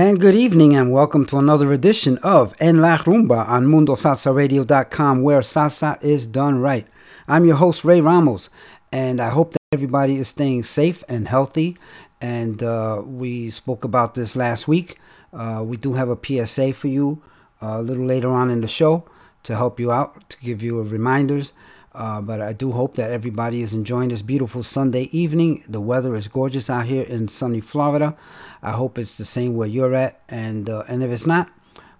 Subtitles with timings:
[0.00, 5.40] And good evening, and welcome to another edition of En La Rumba on MundoSalsaRadio.com, where
[5.40, 6.86] salsa is done right.
[7.26, 8.48] I'm your host, Ray Ramos,
[8.92, 11.76] and I hope that everybody is staying safe and healthy.
[12.20, 15.00] And uh, we spoke about this last week.
[15.32, 17.20] Uh, we do have a PSA for you
[17.60, 19.04] uh, a little later on in the show
[19.42, 21.52] to help you out, to give you reminders.
[21.98, 25.64] Uh, but I do hope that everybody is enjoying this beautiful Sunday evening.
[25.68, 28.16] The weather is gorgeous out here in sunny Florida.
[28.62, 30.20] I hope it's the same where you're at.
[30.28, 31.50] And, uh, and if it's not,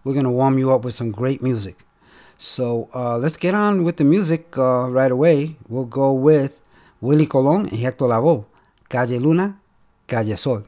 [0.04, 1.84] we're going to warm you up with some great music.
[2.38, 5.56] So uh, let's get on with the music uh, right away.
[5.66, 6.60] We'll go with
[7.00, 8.44] Willie Colon and Hector Lavoe,
[8.88, 9.58] Calle Luna,
[10.06, 10.62] Calle Sol.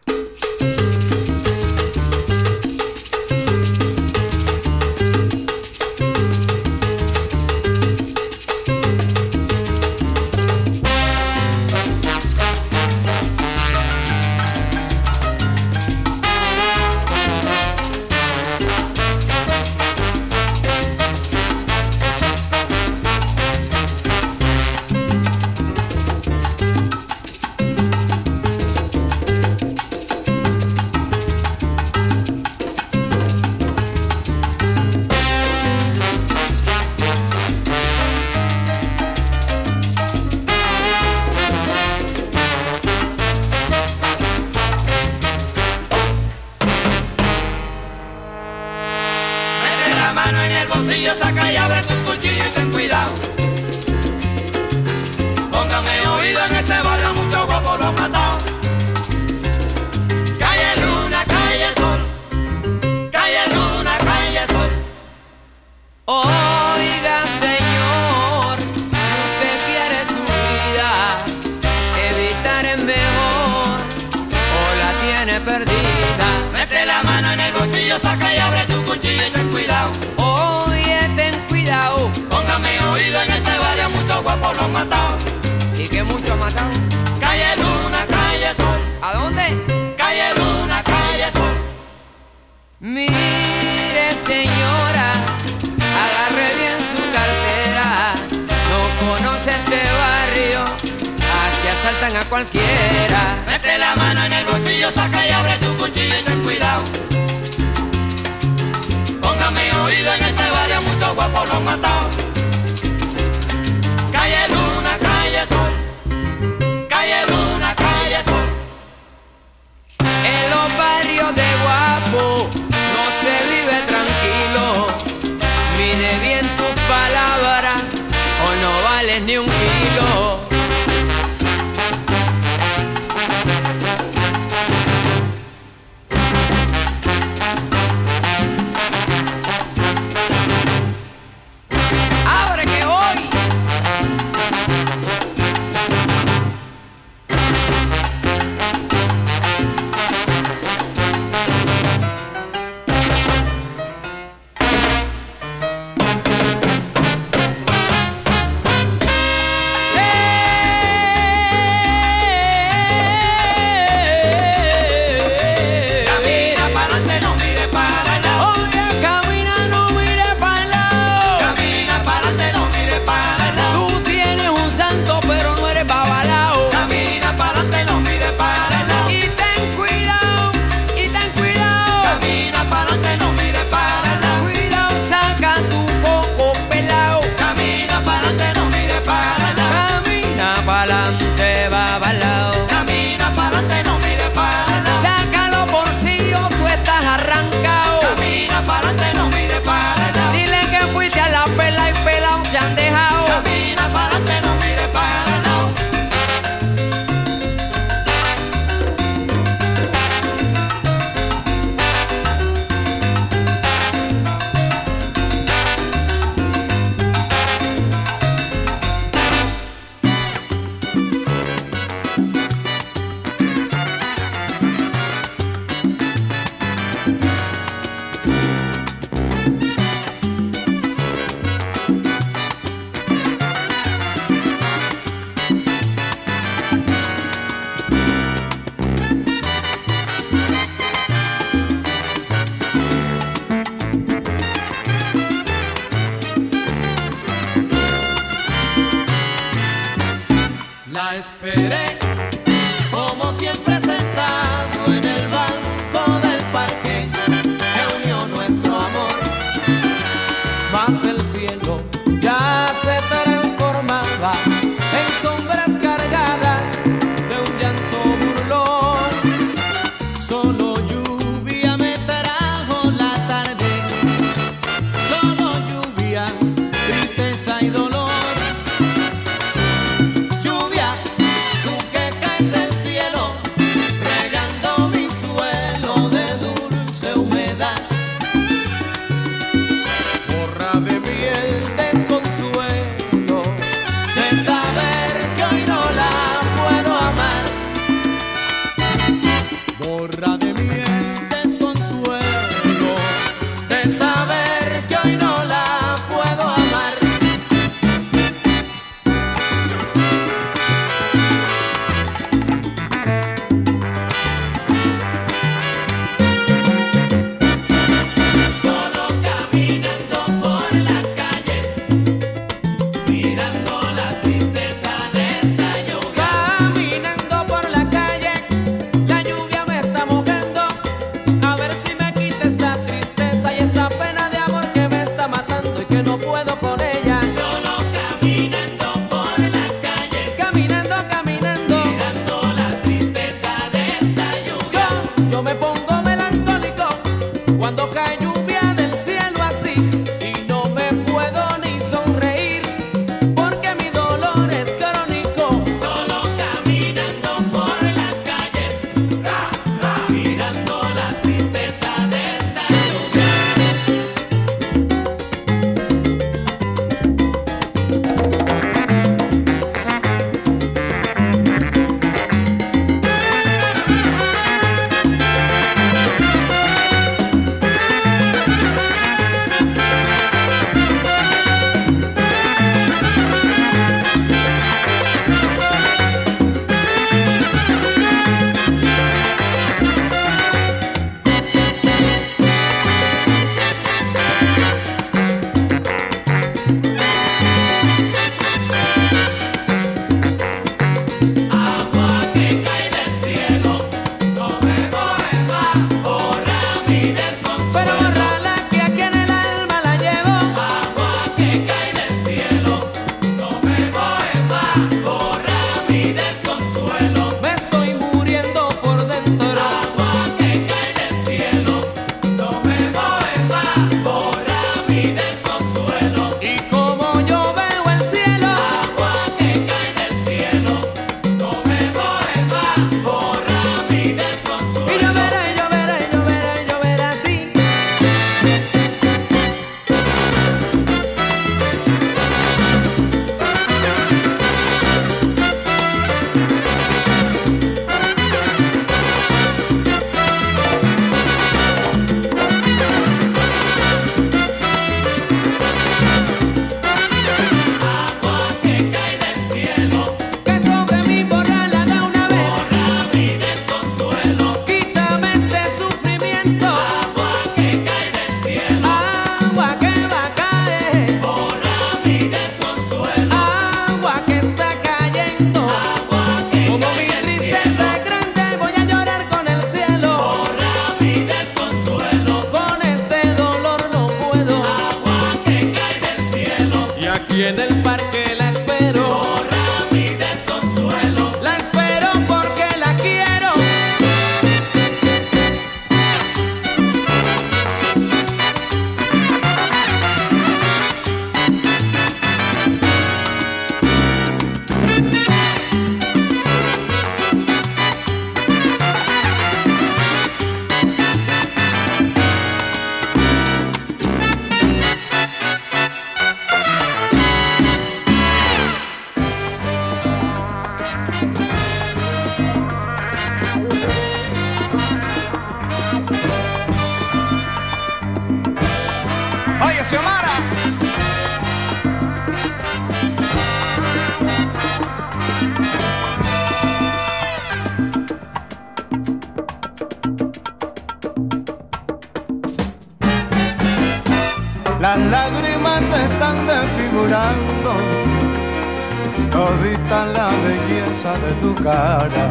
[551.63, 552.31] cara.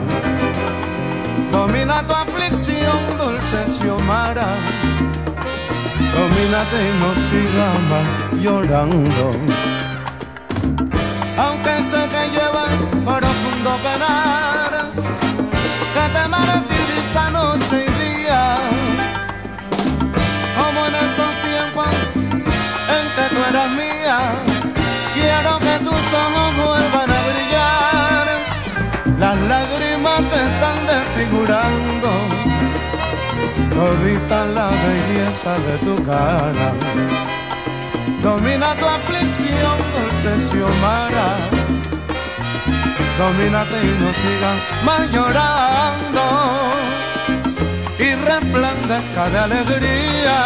[1.51, 4.48] Domina tu aflicción, dulce Xiomara.
[6.13, 8.07] Domínate y no sigas más
[8.43, 9.31] llorando.
[11.38, 14.91] Aunque sé que llevas profundo penar,
[15.93, 18.57] que te martiriza noche y día.
[20.57, 21.93] Como en esos tiempos
[22.95, 24.17] en que tú eras mía,
[25.13, 27.09] quiero que tus ojos vuelvan
[30.32, 32.10] te están desfigurando.
[33.74, 36.74] Todita la belleza de tu cara.
[38.22, 41.30] Domina tu aflicción dulce Xiomara.
[43.18, 46.26] Domínate y no sigan más llorando.
[48.00, 50.38] Y resplandezca de alegría.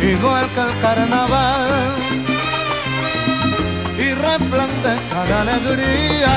[0.00, 2.07] Igual que el carnaval
[4.28, 6.34] resplandezca de alegría.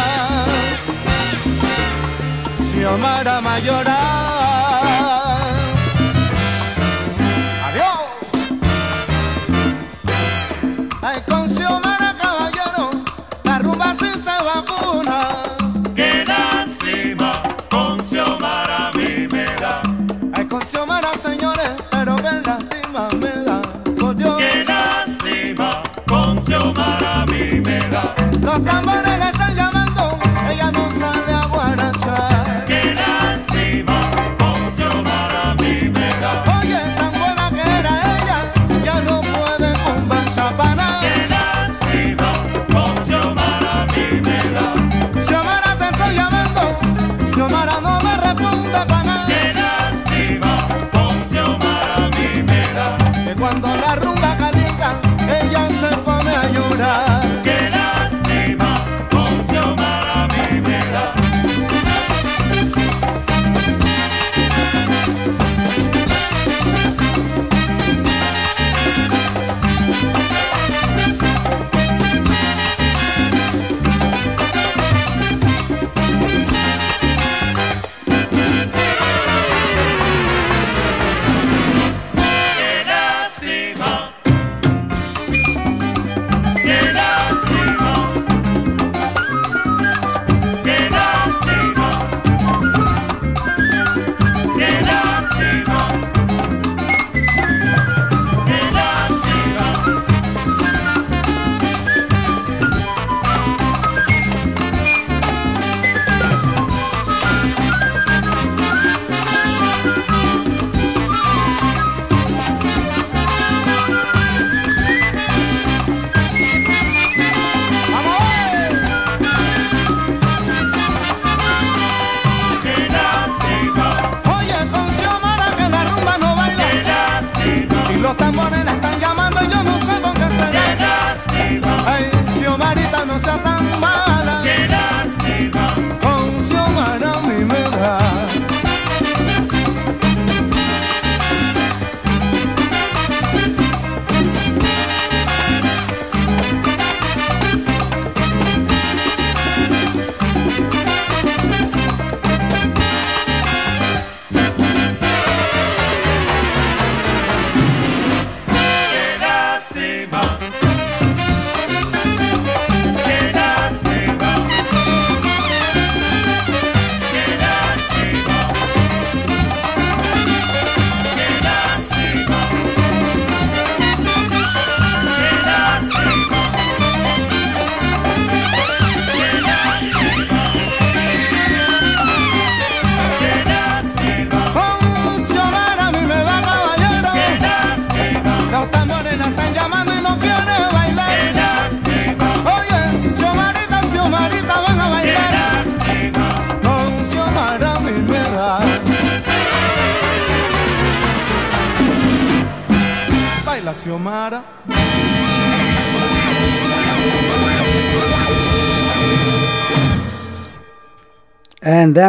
[2.71, 3.97] Si Omar ama llorar.
[7.67, 8.01] Adiós.
[11.01, 12.89] Ay, con Xiomara caballero,
[13.43, 15.19] la rumba sí se vacuna.
[15.95, 17.31] Qué lástima,
[17.69, 19.81] con Xiomara a mí me da.
[20.33, 21.50] Ay, con Xiomara señor.
[28.51, 29.10] No cámara.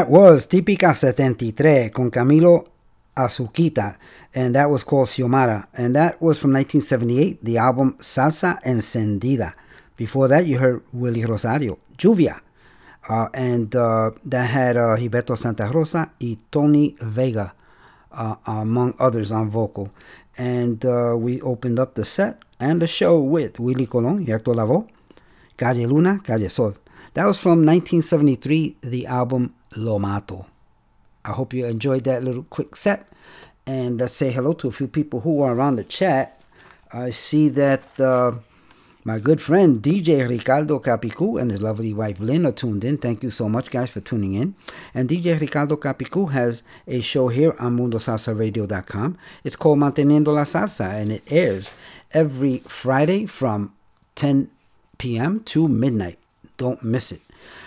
[0.02, 2.66] That was Típica 73 con Camilo
[3.14, 3.98] Azuquita.
[4.34, 5.68] And that was called Xiomara.
[5.74, 9.54] And that was from 1978, the album Salsa Encendida.
[9.96, 12.40] Before that, you heard Willie Rosario, Lluvia.
[13.08, 17.54] Uh, and uh, that had uh, Gilberto Santa Rosa and Tony Vega,
[18.10, 19.92] uh, among others, on vocal.
[20.36, 24.52] And uh, we opened up the set and the show with Willie Colon y Hector
[24.52, 24.88] Lavoe,
[25.56, 26.74] Calle Luna, Calle Sol.
[27.14, 30.46] That was from 1973, the album Lo Mato.
[31.24, 33.08] I hope you enjoyed that little quick set.
[33.66, 36.40] And let's say hello to a few people who are on the chat.
[36.92, 38.32] I see that uh,
[39.04, 42.98] my good friend DJ Ricardo Capicu and his lovely wife Lynn are tuned in.
[42.98, 44.54] Thank you so much, guys, for tuning in.
[44.94, 49.18] And DJ Ricardo Capicu has a show here on MundoSalsaRadio.com.
[49.42, 51.72] It's called Manteniendo la Salsa, and it airs
[52.12, 53.72] every Friday from
[54.16, 54.50] 10
[54.98, 55.40] p.m.
[55.44, 56.18] to midnight.
[56.56, 57.22] Don't miss it.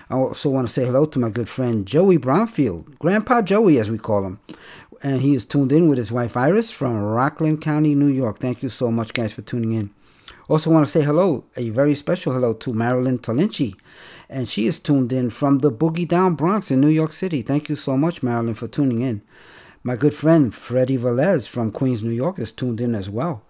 [0.09, 3.89] I also want to say hello to my good friend Joey Brownfield, Grandpa Joey, as
[3.89, 4.39] we call him.
[5.03, 8.39] And he is tuned in with his wife Iris from Rockland County, New York.
[8.39, 9.89] Thank you so much, guys, for tuning in.
[10.47, 13.75] Also, want to say hello, a very special hello to Marilyn Tolinchi.
[14.29, 17.41] And she is tuned in from the Boogie Down Bronx in New York City.
[17.41, 19.21] Thank you so much, Marilyn, for tuning in.
[19.83, 23.43] My good friend Freddie Velez from Queens, New York is tuned in as well.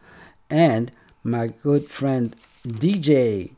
[0.49, 0.91] And
[1.23, 3.54] my good friend DJ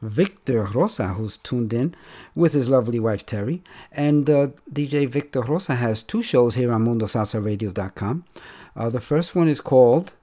[0.00, 1.94] Victor Rosa, who's tuned in
[2.34, 3.62] with his lovely wife Terry.
[3.90, 8.24] And uh, DJ Victor Rosa has two shows here on MundoSalsaRadio.com.
[8.76, 10.14] Uh, the first one is called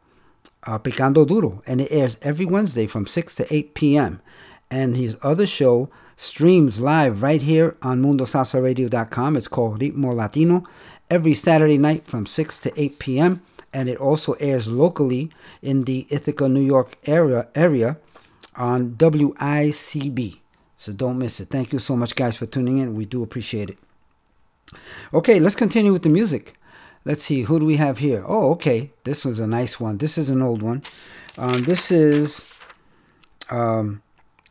[0.63, 4.21] uh, Picando Duro, and it airs every Wednesday from 6 to 8 p.m.
[4.71, 9.35] And his other show streams live right here on MundoSalsaRadio.com.
[9.35, 10.63] It's called Ritmo Latino
[11.09, 13.41] every Saturday night from 6 to 8 p.m.
[13.73, 17.97] And it also airs locally in the Ithaca, New York area, area
[18.57, 20.39] on WICB.
[20.77, 21.49] So don't miss it.
[21.49, 22.95] Thank you so much, guys, for tuning in.
[22.95, 23.77] We do appreciate it.
[25.13, 26.57] Okay, let's continue with the music.
[27.05, 28.23] Let's see, who do we have here?
[28.27, 28.91] Oh, okay.
[29.03, 29.97] This was a nice one.
[29.99, 30.81] This is an old one.
[31.37, 32.49] Um, this is
[33.49, 34.01] um,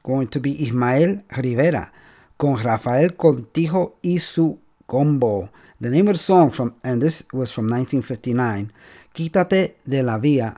[0.02, 1.90] going to be Ismael Rivera
[2.36, 5.50] con Rafael Cortijo y su combo.
[5.80, 8.72] The name of the song from, and this was from 1959,
[9.12, 10.54] Quítate de la Vía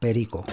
[0.00, 0.44] Perico.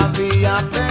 [0.00, 0.89] Quítate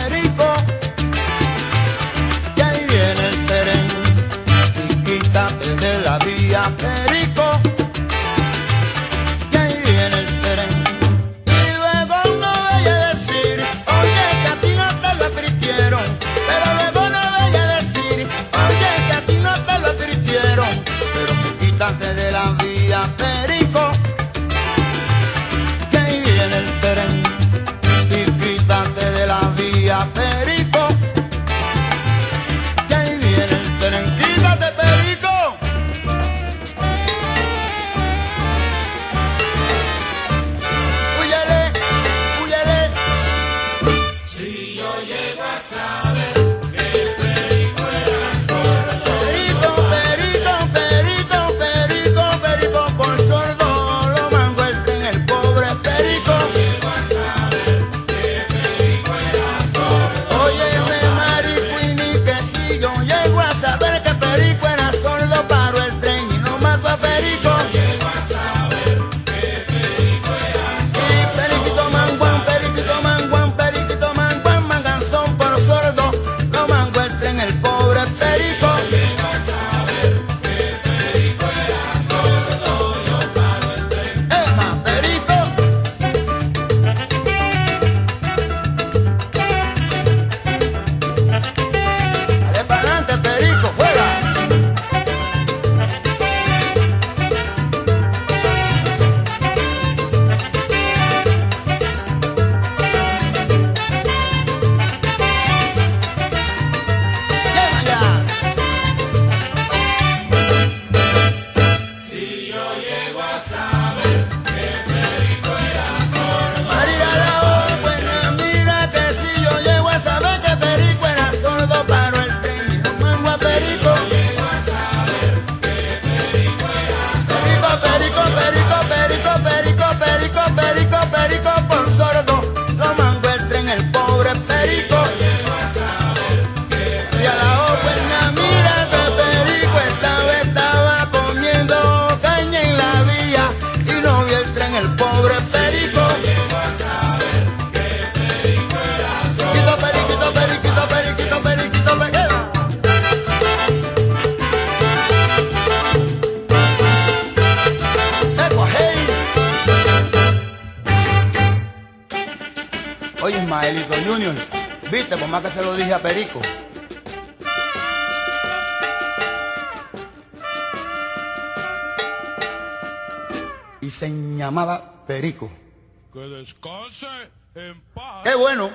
[176.49, 177.05] Descanse
[177.53, 178.23] en paz.
[178.23, 178.71] Qué bueno.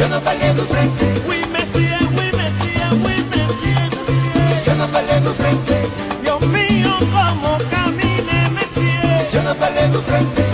[0.00, 1.04] Eu não pas l'air de prince.
[1.50, 4.66] Messias, merci, Messias, merci, Messias.
[4.66, 5.30] Eu não Je n'ai pas l'air de
[7.10, 9.34] como camine, Messias.
[9.34, 10.47] Eu não pas l'air francês.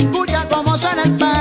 [0.00, 1.39] Y escucha cómo suena el param,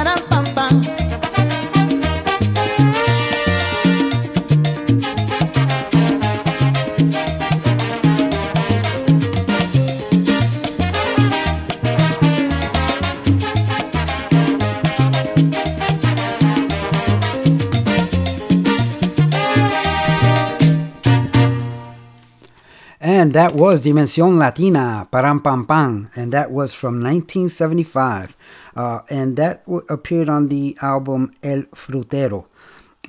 [23.30, 28.36] And that was Dimension Latina, Param Pam Pam, and that was from 1975.
[28.76, 32.48] Uh, and that w- appeared on the album El Frutero.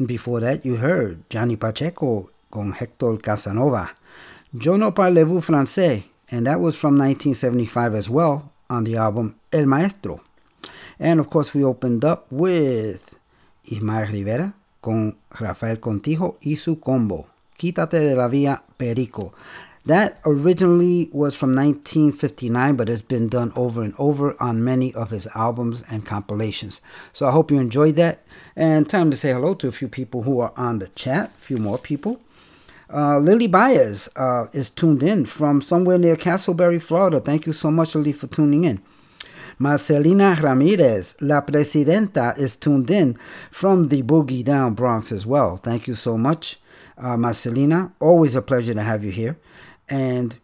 [0.05, 3.93] Before that, you heard Johnny Pacheco con Hector Casanova.
[4.53, 9.65] Yo no parlez-vous français, and that was from 1975 as well on the album El
[9.65, 10.21] Maestro.
[10.99, 13.17] And of course, we opened up with
[13.65, 19.33] Ismael Rivera con Rafael Cortijo y su combo, Quítate de la Vía Perico.
[19.91, 25.11] That originally was from 1959, but it's been done over and over on many of
[25.11, 26.81] his albums and compilations.
[27.13, 28.23] So I hope you enjoyed that.
[28.55, 31.41] And time to say hello to a few people who are on the chat, a
[31.41, 32.21] few more people.
[32.89, 37.19] Uh, Lily Baez uh, is tuned in from somewhere near Casselberry, Florida.
[37.19, 38.81] Thank you so much, Lily, for tuning in.
[39.59, 43.15] Marcelina Ramirez, La Presidenta, is tuned in
[43.51, 45.57] from the Boogie Down Bronx as well.
[45.57, 46.61] Thank you so much,
[46.97, 47.93] uh, Marcelina.
[47.99, 49.37] Always a pleasure to have you here.
[49.91, 50.39] And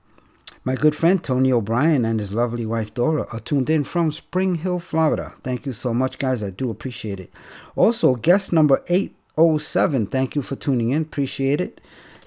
[0.67, 4.57] my good friend Tony O'Brien and his lovely wife Dora are tuned in from Spring
[4.57, 5.35] Hill, Florida.
[5.45, 6.43] Thank you so much, guys.
[6.43, 7.33] I do appreciate it.
[7.77, 11.03] Also, guest number 807, thank you for tuning in.
[11.03, 11.81] Appreciate it.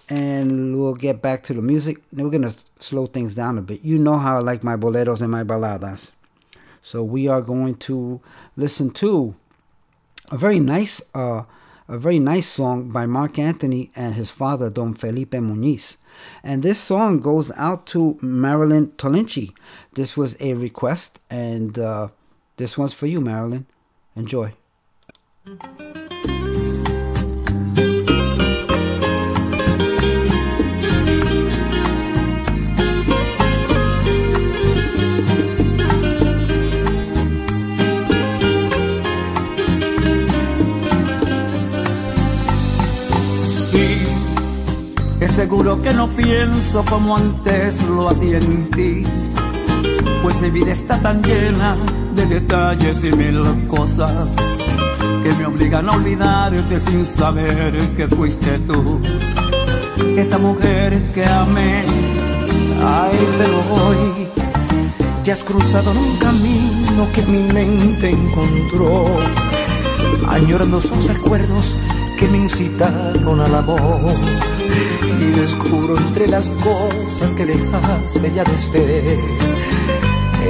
[0.10, 1.98] And we'll get back to the music.
[2.14, 3.84] We're going to slow things down a bit.
[3.84, 6.12] You know how I like my boleros and my baladas.
[6.82, 8.22] So we are going to
[8.56, 9.36] listen to
[10.32, 11.44] a very nice, uh,
[11.90, 15.98] a very nice song by Marc Anthony and his father Don Felipe Muniz.
[16.44, 19.54] And this song goes out to Marilyn Tolinchi.
[19.94, 22.10] This was a request, and uh,
[22.58, 23.66] this one's for you, Marilyn.
[24.16, 24.54] Enjoy.
[25.46, 25.99] Sí,
[45.20, 49.04] es seguro que no pienso como antes lo hacía en ti.
[50.24, 51.76] Pues mi vida está tan llena
[52.14, 54.30] de detalles y mil cosas
[55.24, 59.02] que me obligan a olvidarte sin saber que fuiste tú.
[60.16, 61.84] Esa mujer que amé,
[62.84, 64.28] ay, pero hoy
[65.24, 69.06] te has cruzado en un camino que mi mente encontró
[70.30, 71.76] añorando esos recuerdos
[72.18, 73.80] que me incitaron al amor.
[75.20, 79.20] Y descubro entre las cosas que dejaste ya de ser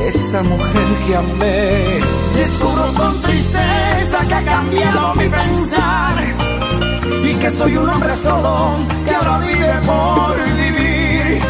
[0.08, 2.00] esa mujer que amé.
[2.36, 6.16] Descubro con tristeza que ha cambiado mi pensar
[7.24, 11.42] y que soy un hombre solo que ahora vive por vivir.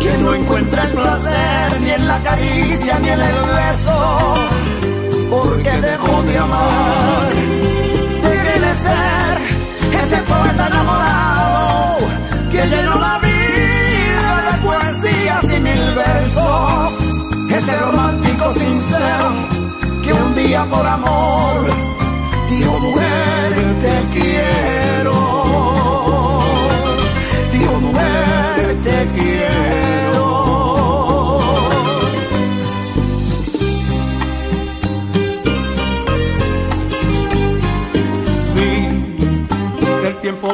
[0.00, 4.34] Que no encuentra el placer ni en la caricia ni en el beso,
[5.30, 7.30] porque dejó de amar.
[8.22, 11.35] Debe de ser ese poeta enamorado
[12.56, 16.92] que llenó la vida de poesías y mil versos.
[17.50, 19.28] Ese romántico sincero
[20.02, 21.66] que un día por amor
[22.48, 25.16] dijo mujer te quiero.
[27.52, 29.95] Dijo mujer te quiero.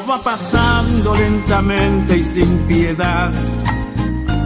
[0.00, 3.32] Va pasando lentamente y sin piedad.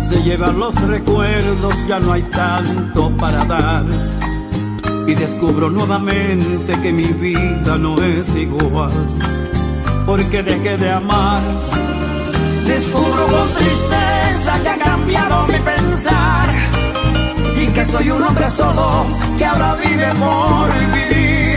[0.08, 3.84] Se llevan los recuerdos, ya no hay tanto para dar.
[5.06, 8.90] Y descubro nuevamente que mi vida no es igual.
[10.04, 11.42] Porque dejé de amar.
[12.66, 16.54] Descubro con tristeza que ha cambiado mi pensar.
[17.56, 19.06] Y que soy un hombre solo
[19.38, 21.55] que ahora vive por vivir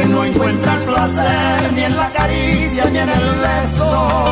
[0.00, 4.24] que no encuentra el placer ni en la caricia ni en el beso,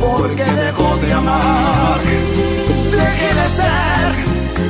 [0.00, 2.00] porque dejó de amar.
[2.90, 4.10] Deje de ser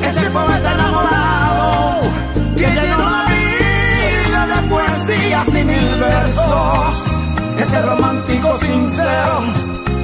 [0.09, 2.01] ese poeta enamorado
[2.57, 6.95] que llenó la vida de poesías y mil versos,
[7.59, 9.37] ese romántico sincero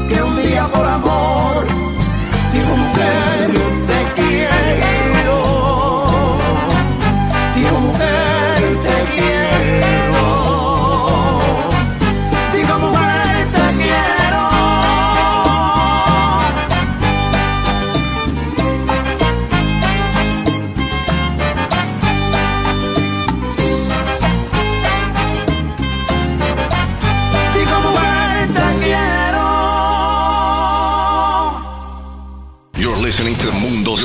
[0.08, 1.66] que un día por amor
[2.52, 3.50] dijo mujer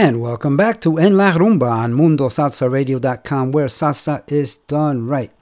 [0.00, 5.32] And welcome back to En La Rumba on MundoSalsaRadio.com, where salsa is done right.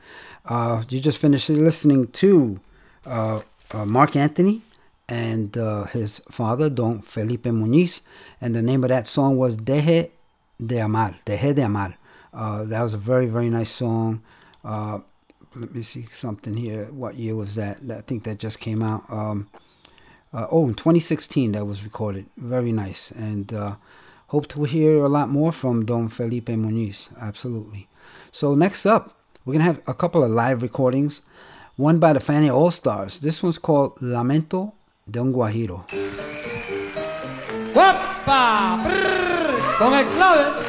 [0.46, 2.58] Uh, you just finished listening to
[3.04, 3.42] uh,
[3.74, 4.62] uh, Marc Anthony
[5.10, 8.00] and uh, his father, Don Felipe Muñiz,
[8.40, 10.08] and the name of that song was Deje
[10.58, 11.16] de Amar.
[11.26, 11.94] Deje de Amar.
[12.32, 14.22] Uh, that was a very, very nice song.
[14.64, 15.00] Uh,
[15.54, 16.86] let me see something here.
[16.86, 17.80] What year was that?
[17.90, 19.02] I think that just came out.
[19.10, 19.50] Um,
[20.32, 22.24] oh, in 2016 that was recorded.
[22.38, 23.10] Very nice.
[23.10, 23.52] And
[24.28, 27.08] hope to hear a lot more from Don Felipe Muniz.
[27.20, 27.88] Absolutely.
[28.32, 31.22] So next up, we're going to have a couple of live recordings.
[31.76, 33.20] One by the Fania All Stars.
[33.20, 34.72] This one's called Lamento
[35.08, 35.84] de un Guajiro.
[37.72, 38.82] ¡Guapa!
[38.82, 40.06] Brrr, Con el.
[40.06, 40.65] ¡Clave,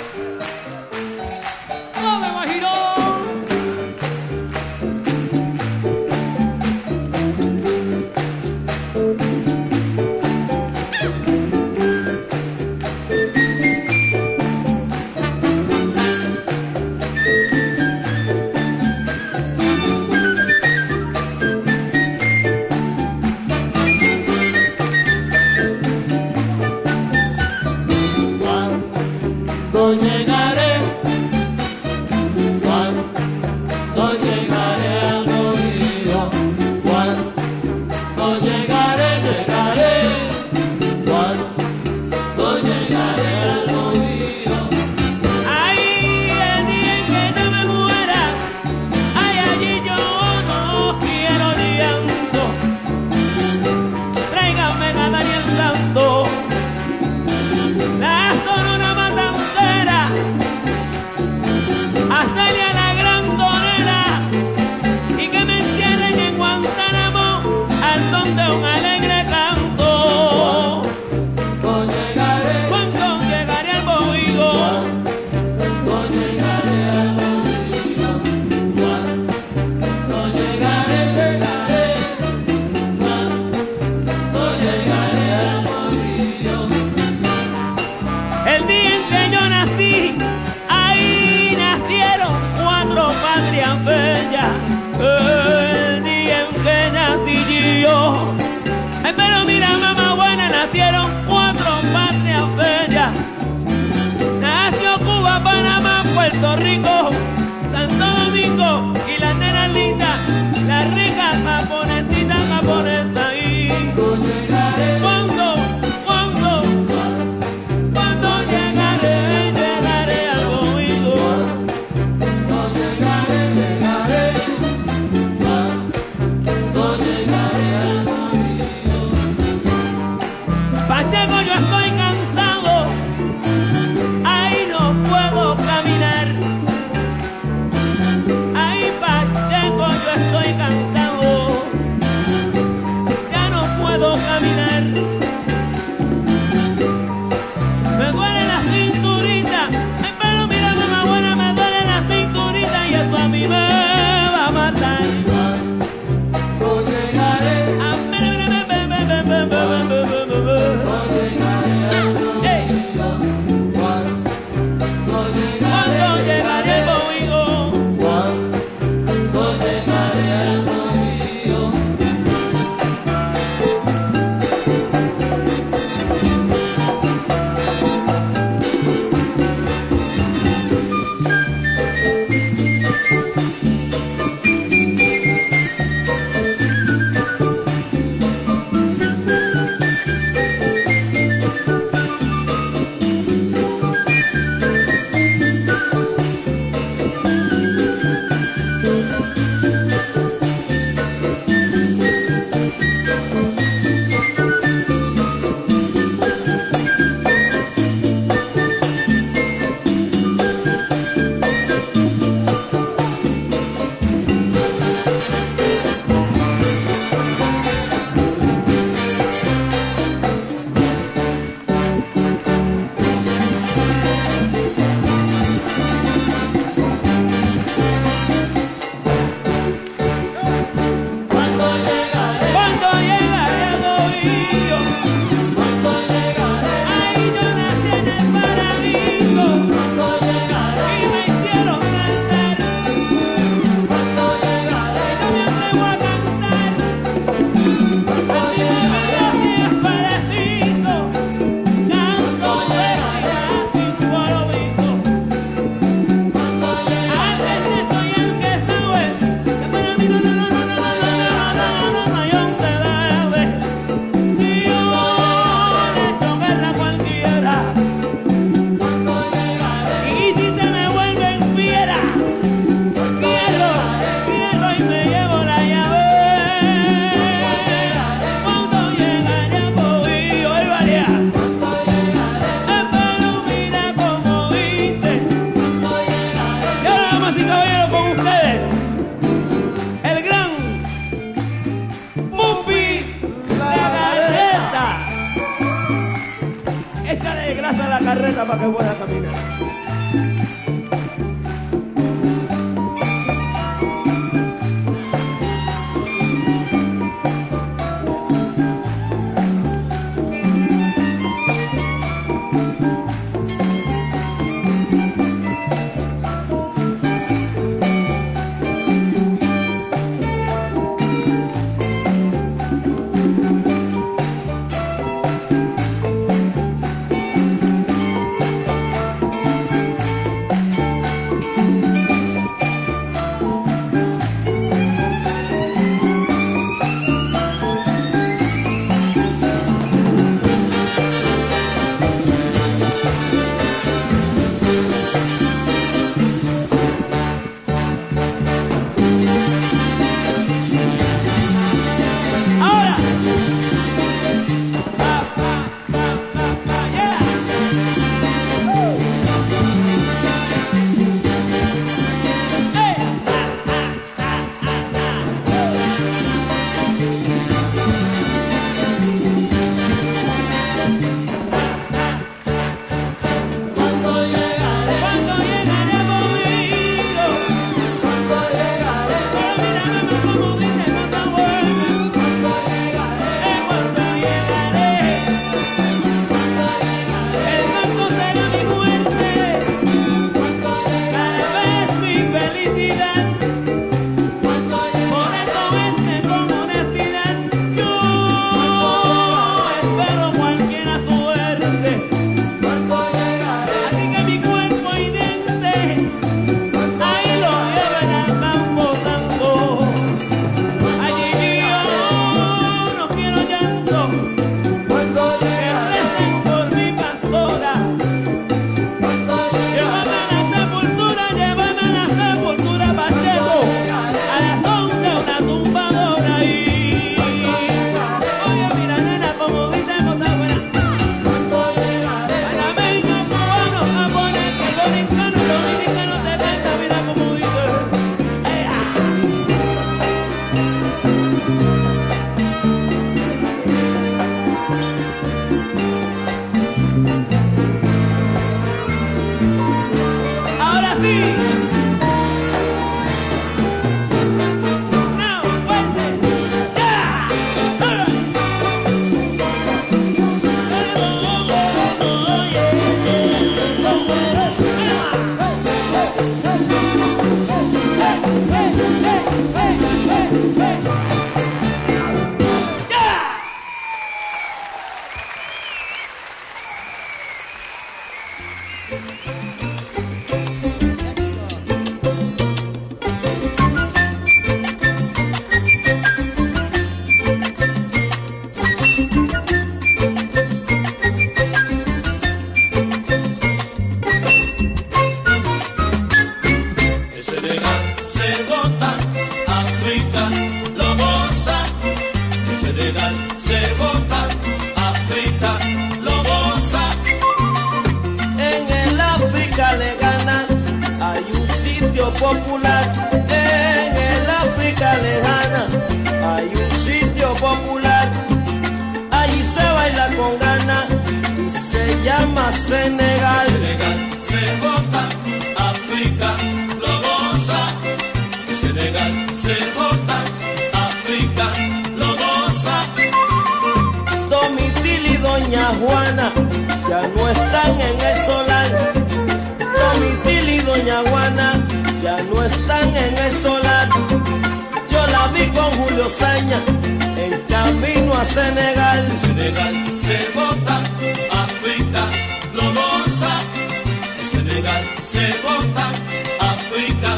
[555.11, 555.91] se corta,
[556.39, 557.11] África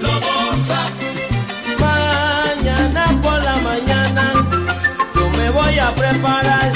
[0.00, 0.80] lo goza.
[1.78, 4.24] Mañana por la mañana
[5.14, 6.72] yo me voy a preparar.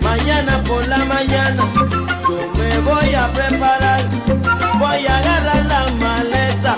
[0.00, 1.64] Mañana por la mañana
[2.28, 4.02] yo me voy a preparar.
[4.78, 6.76] Voy a agarrar la maleta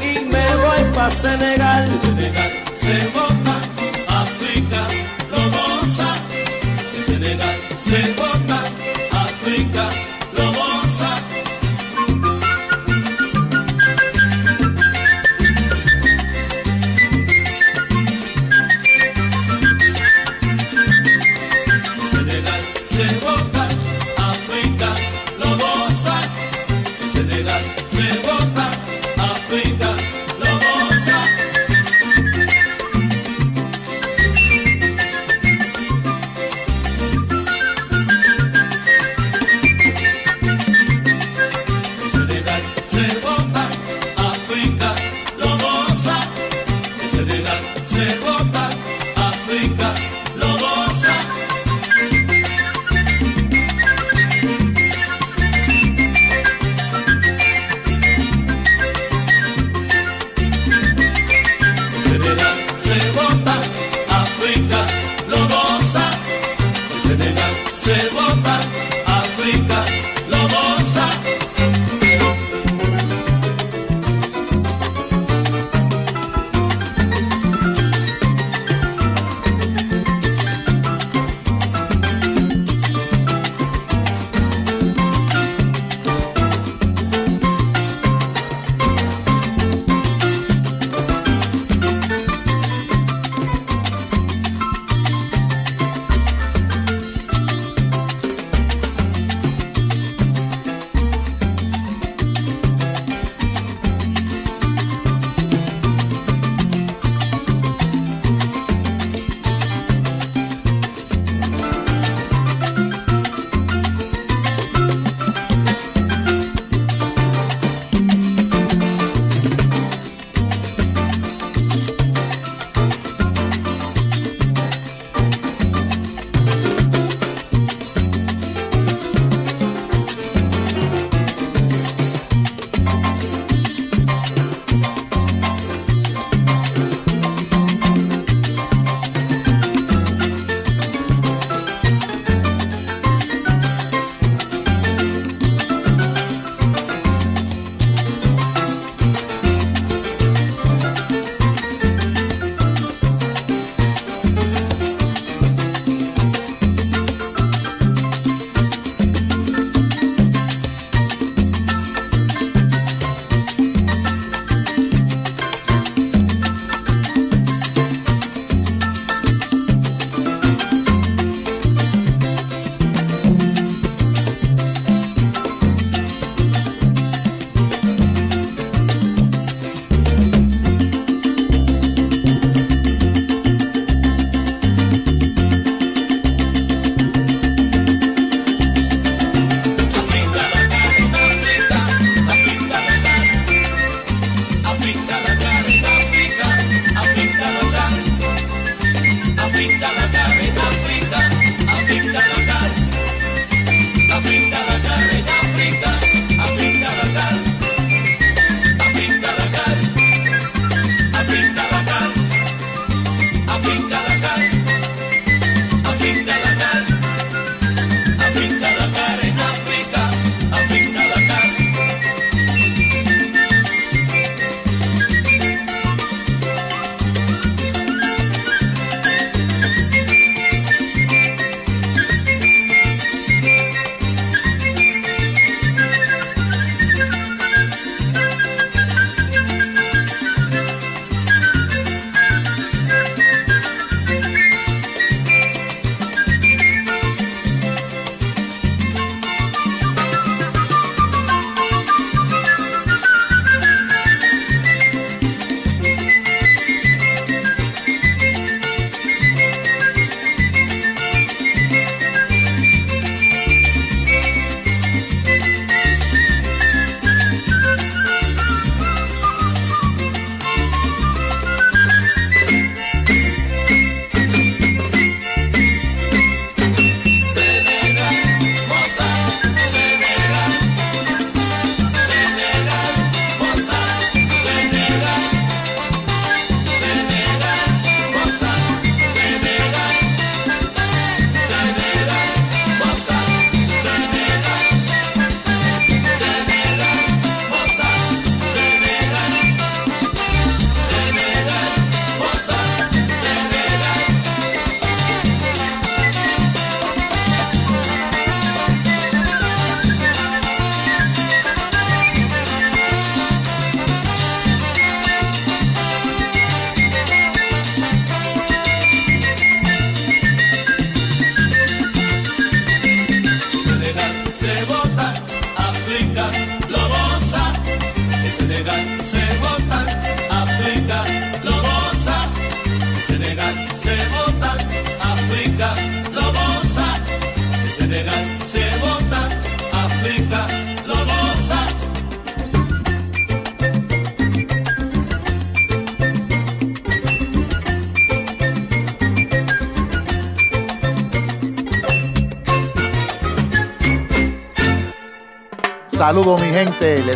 [0.00, 1.88] y me voy para Senegal.
[2.02, 3.37] Senegal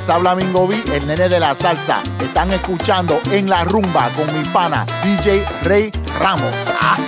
[0.02, 2.02] les habla Mingo B, el nene de la salsa.
[2.20, 6.68] Están escuchando en la rumba con mi pana DJ Rey Ramos.
[6.80, 6.98] Ah.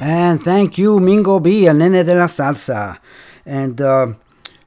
[0.00, 2.98] And thank you, Mingo B, El Nene de la Salsa.
[3.46, 4.08] And uh,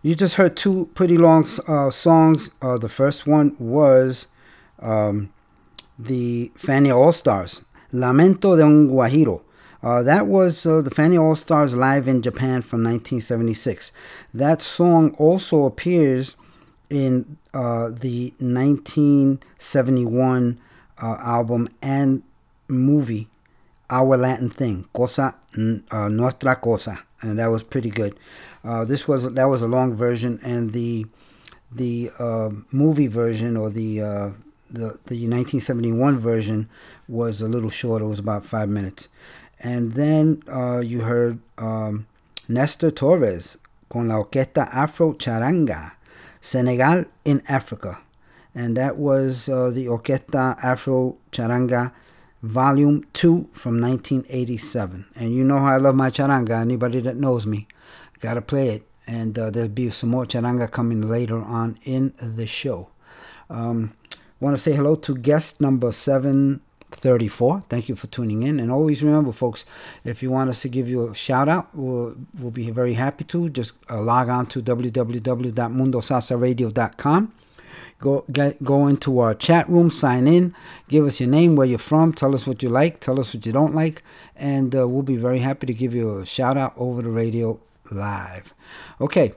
[0.01, 2.49] you just heard two pretty long uh, songs.
[2.61, 4.27] Uh, the first one was
[4.79, 5.29] um,
[5.97, 9.41] the Fania All Stars, Lamento de un Guajiro.
[9.85, 13.91] Uh, that was uh, the Fania All Stars live in Japan from 1976.
[14.33, 16.35] That song also appears
[16.89, 20.59] in uh, the 1971
[21.01, 22.23] uh, album and
[22.67, 23.27] movie
[23.91, 25.35] Our Latin Thing, Cosa
[25.91, 28.17] uh, Nuestra Cosa, and that was pretty good.
[28.63, 31.05] Uh, this was that was a long version, and the
[31.71, 32.09] the
[32.71, 36.67] movie version or the, the the 1971 version
[37.07, 38.01] was a little short.
[38.01, 39.07] It was about five minutes,
[39.63, 42.07] and then uh, you heard um,
[42.47, 43.57] Nestor Torres
[43.89, 45.93] con la Orquesta Afro Charanga,
[46.41, 47.99] Senegal in Africa,
[48.53, 51.93] and that was uh, the Orquesta Afro Charanga
[52.41, 55.05] Volume 2 from 1987.
[55.15, 56.61] And you know how I love my charanga.
[56.61, 57.67] Anybody that knows me,
[58.19, 58.87] gotta play it.
[59.07, 62.89] And uh, there'll be some more charanga coming later on in the show.
[63.49, 63.93] Um,
[64.41, 65.93] Want to say hello to guest number
[66.95, 67.61] 734.
[67.69, 68.59] Thank you for tuning in.
[68.59, 69.65] And always remember, folks,
[70.03, 73.23] if you want us to give you a shout out, we'll, we'll be very happy
[73.25, 73.49] to.
[73.49, 77.33] Just uh, log on to www.mundosalsaradio.com
[77.97, 80.53] go get go into our chat room sign in
[80.89, 83.45] give us your name where you're from tell us what you like tell us what
[83.45, 84.03] you don't like
[84.35, 87.57] and uh, we'll be very happy to give you a shout out over the radio
[87.91, 88.53] live
[88.99, 89.33] okay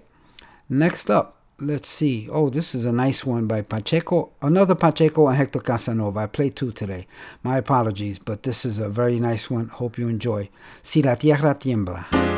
[0.68, 2.28] next up let's see.
[2.30, 4.30] Oh this is a nice one by pacheco.
[4.40, 6.20] Another pacheco and hector casanova.
[6.20, 7.06] I played two today.
[7.42, 9.68] My apologies but this is a very nice one.
[9.68, 10.50] Hope you enjoy.
[10.82, 12.37] Si la tierra tiembla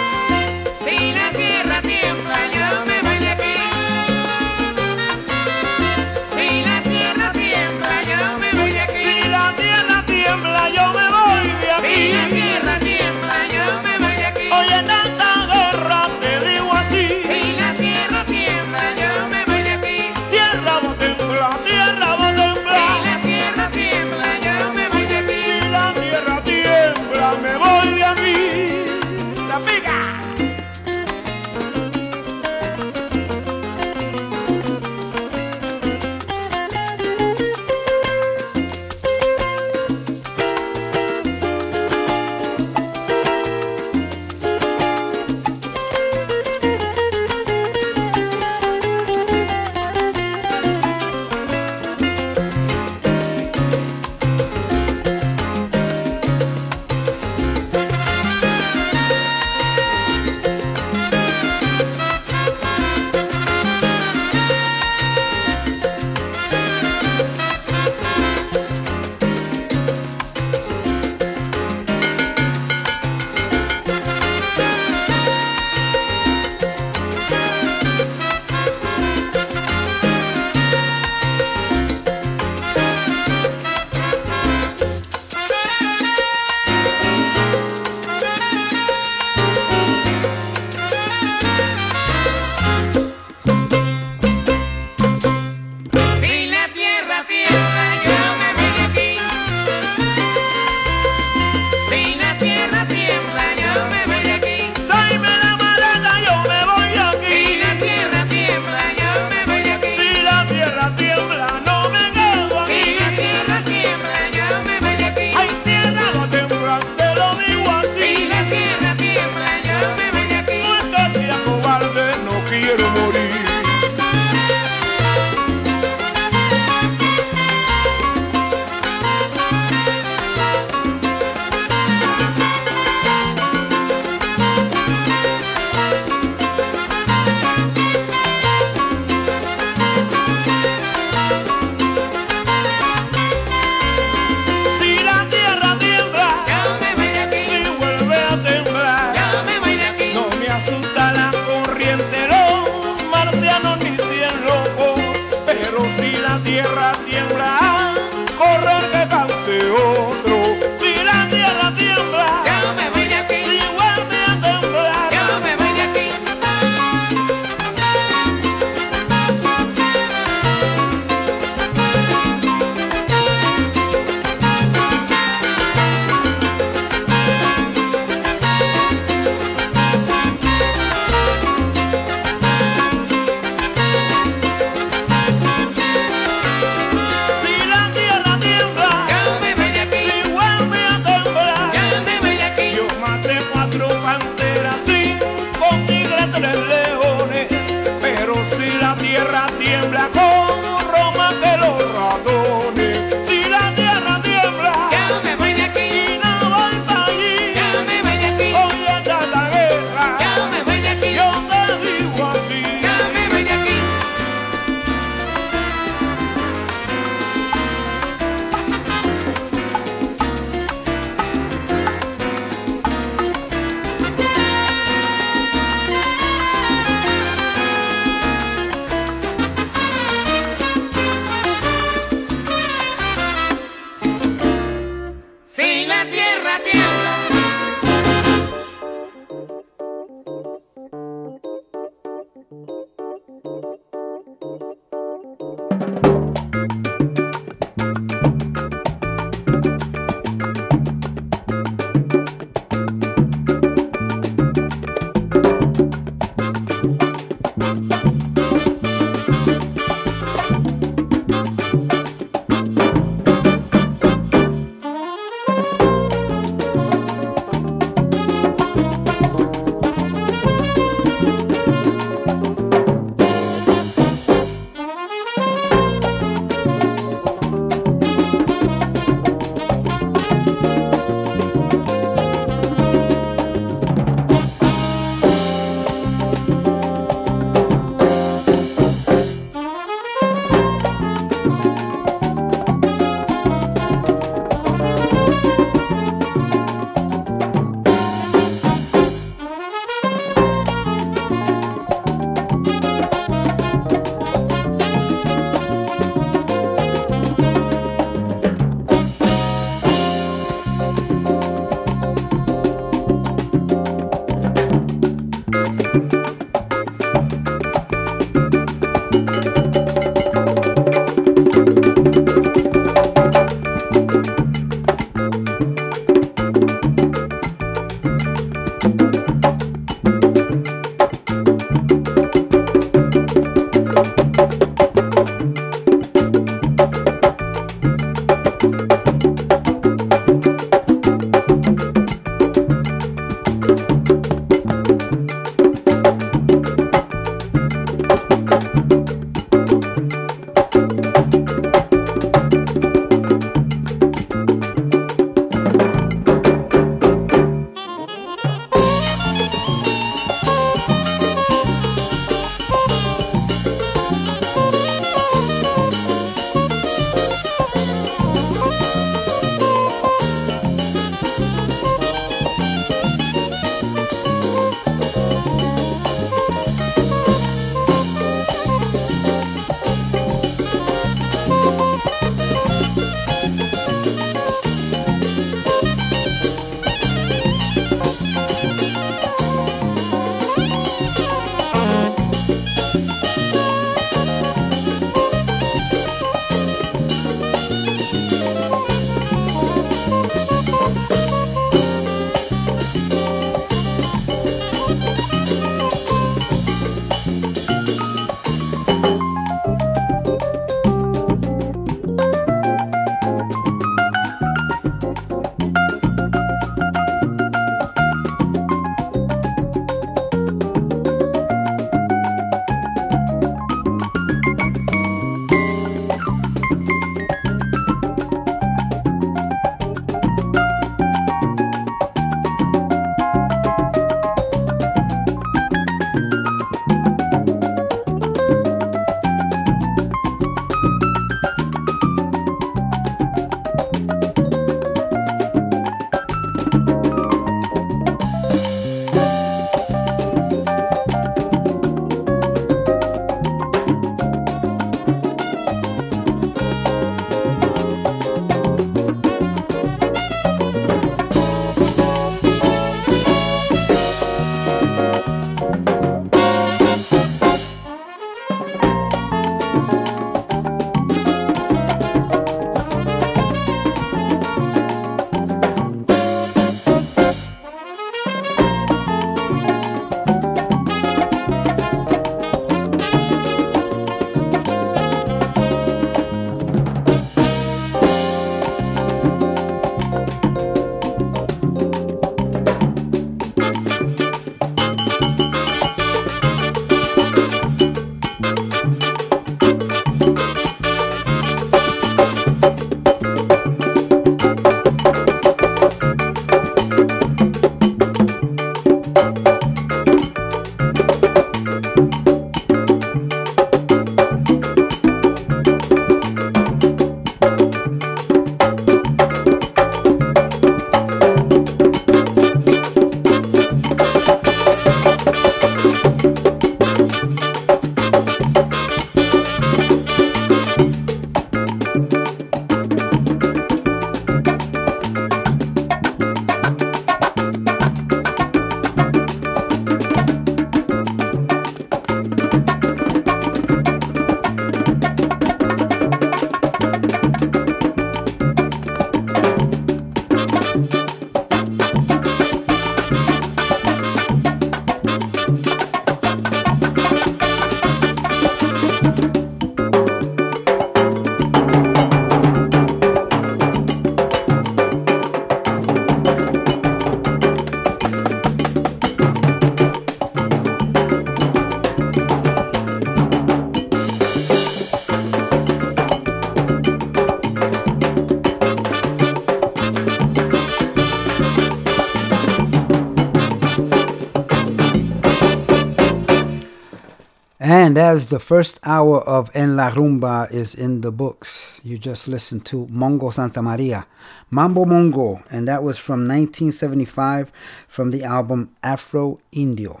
[588.14, 592.64] as the first hour of En La Rumba is in the books, you just listened
[592.64, 594.06] to Mongo Santa Maria,
[594.50, 597.50] Mambo Mongo, and that was from 1975
[597.88, 600.00] from the album Afro Indio.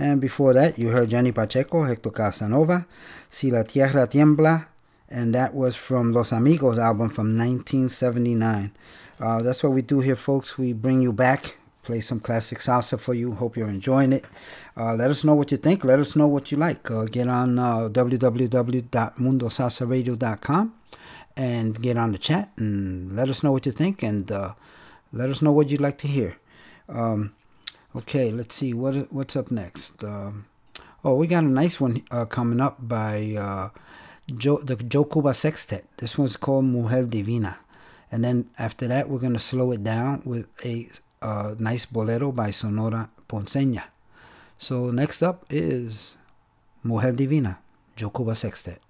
[0.00, 2.88] And before that, you heard Johnny Pacheco, Hector Casanova,
[3.30, 4.66] Si la Tierra Tiembla,
[5.08, 8.72] and that was from Los Amigos album from 1979.
[9.20, 10.58] Uh, that's what we do here, folks.
[10.58, 11.54] We bring you back,
[11.88, 13.32] play some classic salsa for you.
[13.32, 14.26] Hope you're enjoying it.
[14.76, 15.84] Uh, let us know what you think.
[15.84, 16.90] Let us know what you like.
[16.90, 20.74] Uh, get on uh, www.mundosalsaradio.com
[21.34, 24.52] and get on the chat and let us know what you think and uh,
[25.14, 26.36] let us know what you'd like to hear.
[26.90, 27.32] Um,
[27.96, 30.04] okay, let's see what what's up next.
[30.04, 30.44] Um,
[31.02, 33.70] oh, we got a nice one uh, coming up by uh,
[34.26, 35.86] the Joe Cuba Sextet.
[35.96, 37.60] This one's called Mujer Divina.
[38.10, 40.90] And then after that, we're going to slow it down with a
[41.22, 43.84] uh, nice bolero by Sonora Ponceña.
[44.58, 46.16] So next up is
[46.82, 47.58] Mujer Divina,
[47.96, 48.80] Joe Cuba Sextet.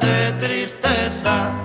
[0.00, 1.63] De tristeza,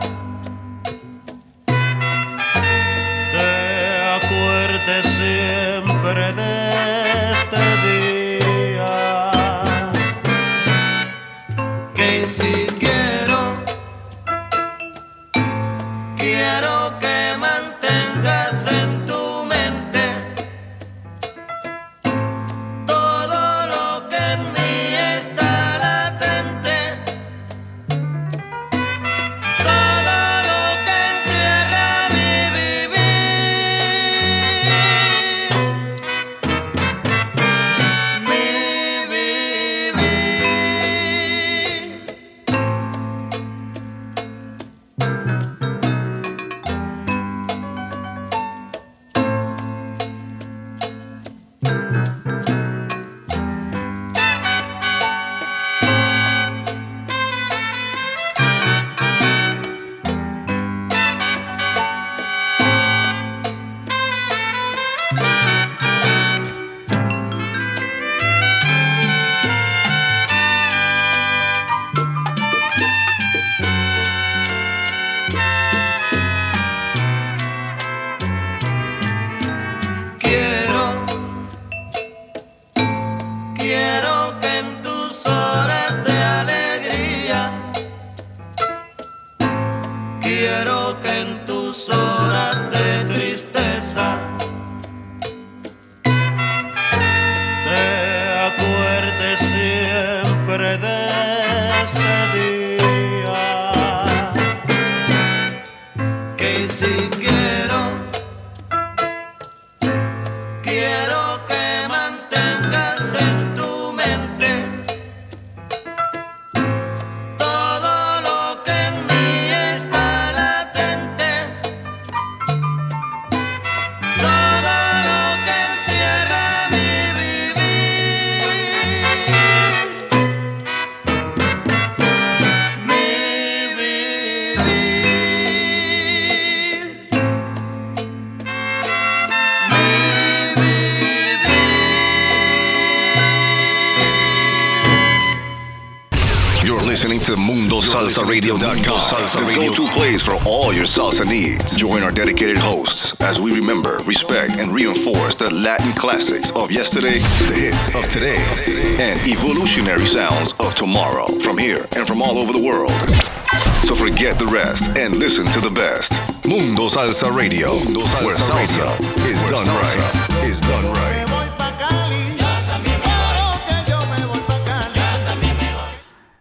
[167.09, 170.45] Salsa Radio, Mundo Salsa where salsa is done right.
[170.45, 171.25] Is done right.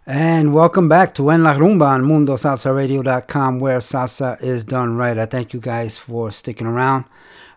[0.06, 5.16] And welcome back to En La Rumba on MundoSalsaRadio.com, where salsa is done right.
[5.16, 7.06] I thank you guys for sticking around.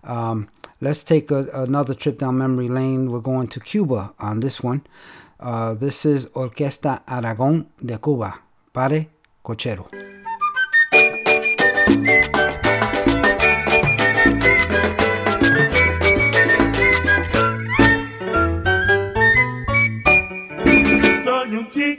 [0.06, 0.48] Um,
[0.80, 3.12] let's take a, another trip down memory lane.
[3.12, 4.88] We're going to Cuba on this one.
[5.38, 8.40] Uh, this is Orquesta Aragon de Cuba.
[8.74, 9.08] Pare
[9.44, 10.21] Cochero.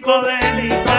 [0.05, 0.92] Soy un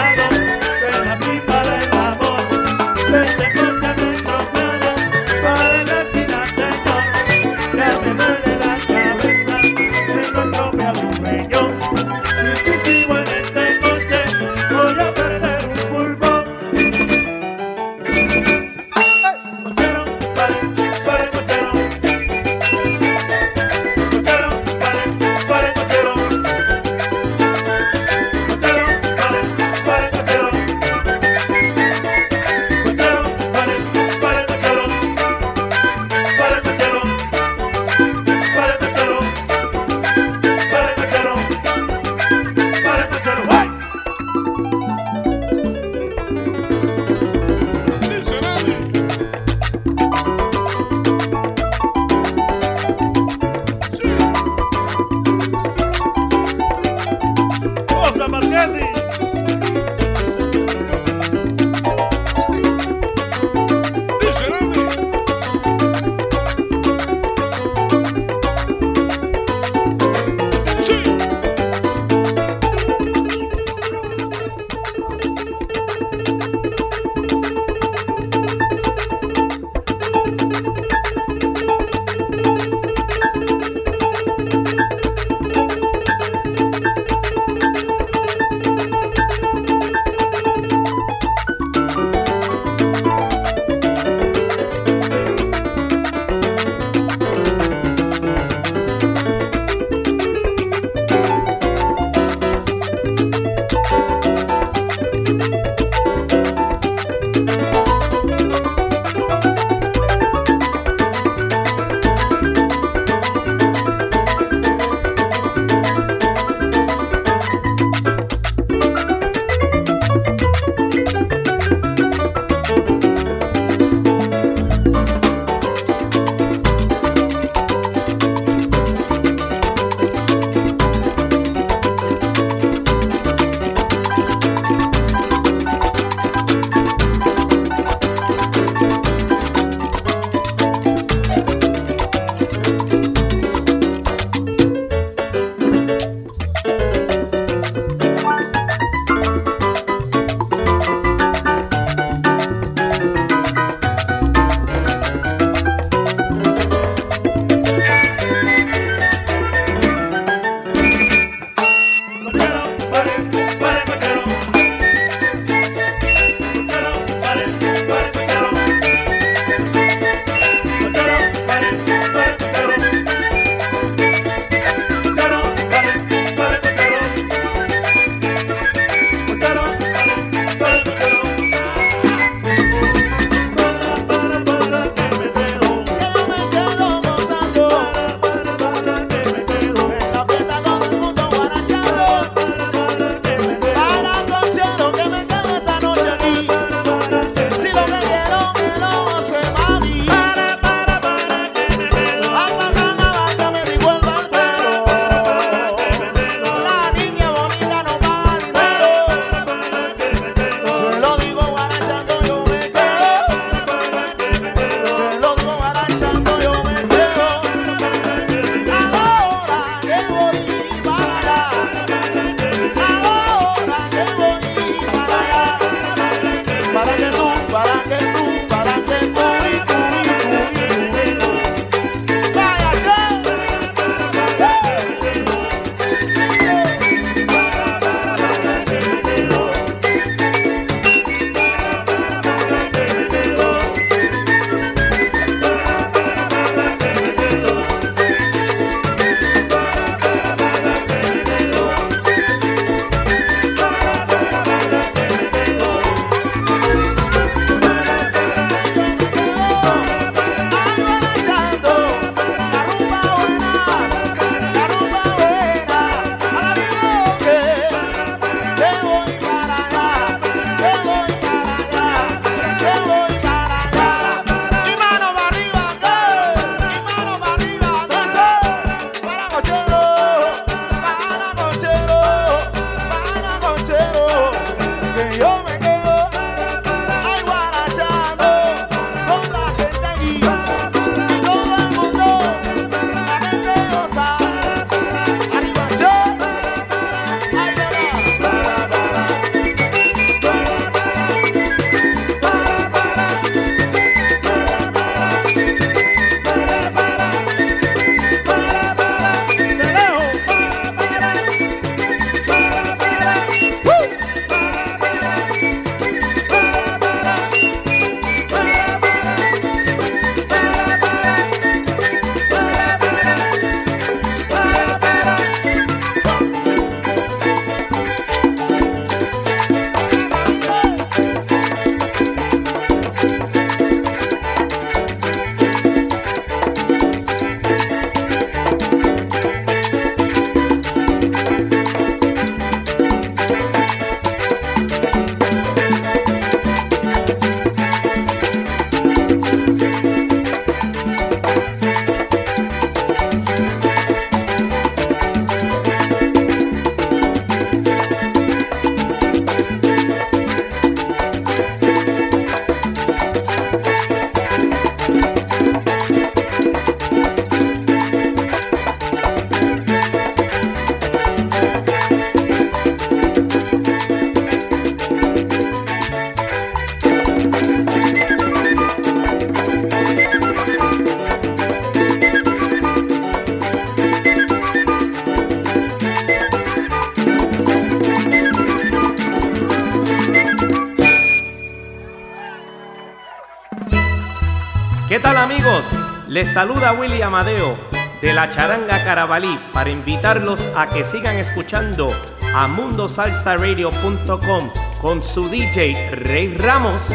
[395.54, 395.74] amigos?
[396.08, 397.56] Les saluda Willy Amadeo
[398.00, 401.92] de la Charanga Carabalí para invitarlos a que sigan escuchando
[402.34, 404.50] a mundosalsaradio.com
[404.80, 406.92] con su DJ Rey Ramos.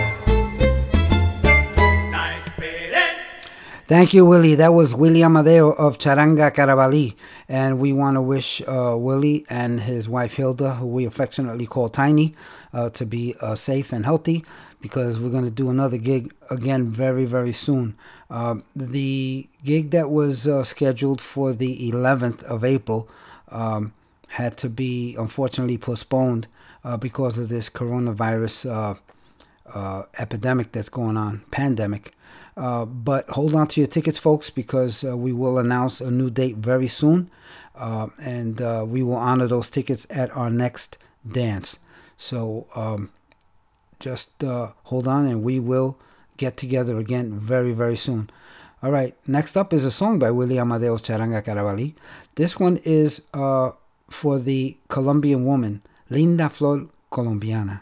[3.88, 4.54] Thank you, Willie.
[4.54, 7.16] That was Willie Amadeo of Charanga Carabali.
[7.48, 11.90] And we want to wish uh, Willie and his wife Hilda, who we affectionately call
[11.90, 12.36] Tiny,
[12.72, 14.46] uh, to be uh, safe and healthy
[14.82, 17.96] because we're going to do another gig again very, very soon.
[18.30, 23.10] Um, the gig that was uh, scheduled for the 11th of April
[23.50, 23.94] um,
[24.30, 26.48] had to be unfortunately postponed
[26.84, 28.96] uh, because of this coronavirus uh,
[29.74, 32.14] uh, epidemic that's going on, pandemic.
[32.56, 36.30] Uh, but hold on to your tickets, folks, because uh, we will announce a new
[36.30, 37.30] date very soon.
[37.76, 40.98] Uh, and uh, we will honor those tickets at our next
[41.30, 41.80] dance.
[42.18, 43.12] So um,
[44.00, 45.98] just uh, hold on and we will
[46.38, 48.30] get together again very, very soon.
[48.82, 51.96] All right, next up is a song by Willie Amadeo's Charanga Carabalí.
[52.36, 53.72] This one is uh,
[54.10, 57.82] for the Colombian woman, Linda Flor Colombiana.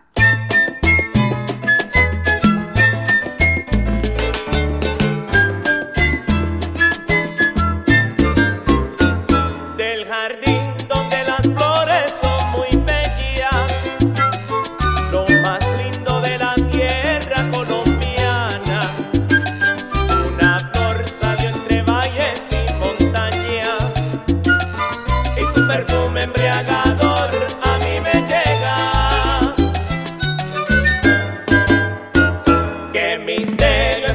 [33.38, 34.07] instead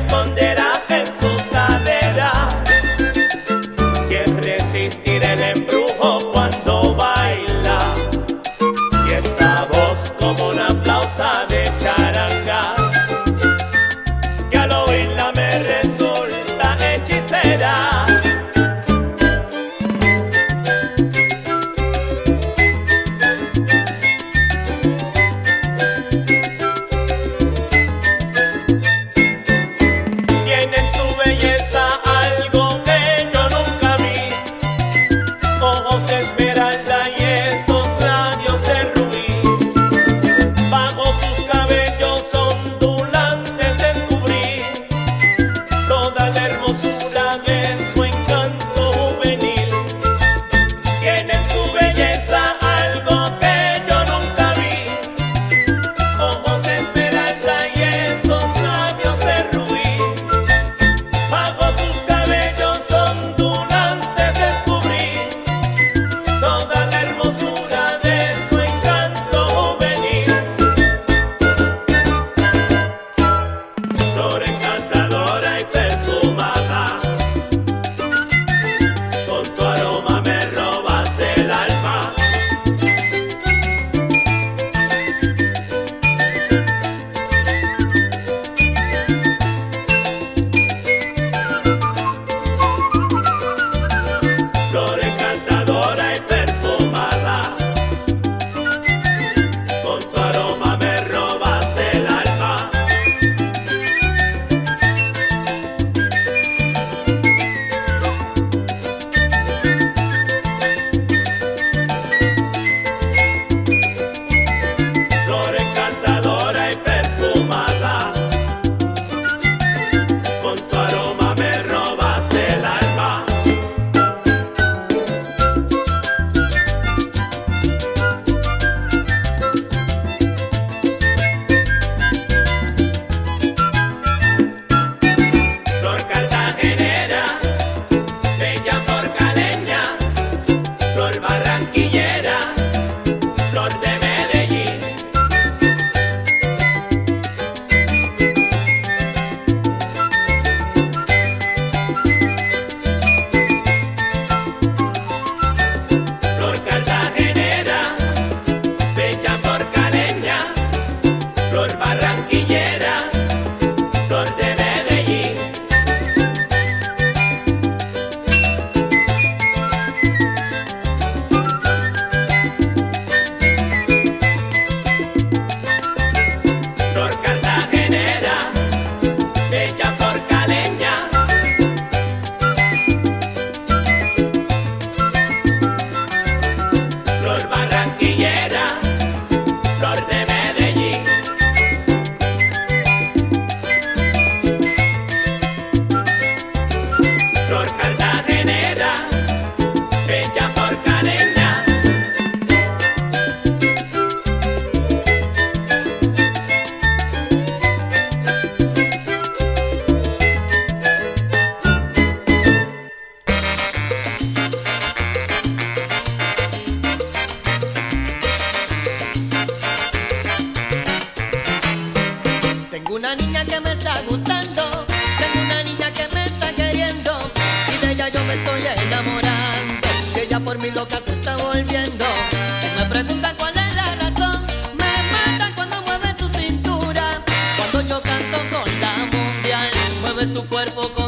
[240.70, 241.01] cuerpo